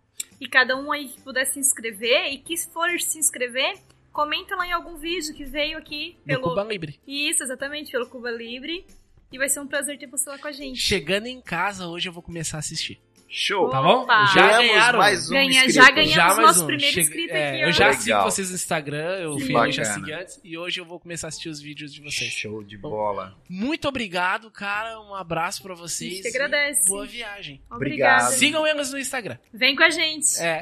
[0.41, 3.75] E cada um aí que puder se inscrever e que for se inscrever,
[4.13, 6.43] comenta lá em algum vídeo que veio aqui No pelo.
[6.43, 6.99] Cuba Libre.
[7.07, 8.85] Isso, exatamente, pelo Cuba Livre.
[9.31, 10.79] E vai ser um prazer ter você lá com a gente.
[10.81, 12.99] Chegando em casa, hoje eu vou começar a assistir.
[13.31, 13.69] Show!
[13.69, 14.05] Tá bom?
[14.05, 14.25] Opa!
[14.35, 14.99] Já Ganhamos ganharam.
[15.01, 15.73] mais um Ganha- inscrito.
[15.75, 16.15] já ganhamos.
[16.15, 16.67] Já nosso um.
[16.67, 18.01] primeiro Chega- inscrito é, aqui, Eu já Legal.
[18.03, 20.41] sigo vocês no Instagram, eu fui, eu já segui antes.
[20.43, 22.33] E hoje eu vou começar a assistir os vídeos de vocês.
[22.33, 23.37] Show de bola.
[23.47, 24.99] Muito obrigado, cara.
[25.03, 26.11] Um abraço pra A vocês.
[26.15, 26.89] gente que agradece.
[26.89, 27.61] Boa viagem.
[27.71, 28.15] Obrigada.
[28.25, 28.39] Obrigado.
[28.39, 29.37] Sigam eles no Instagram.
[29.53, 30.41] Vem com a gente.
[30.41, 30.61] É.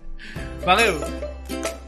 [0.62, 1.83] Valeu!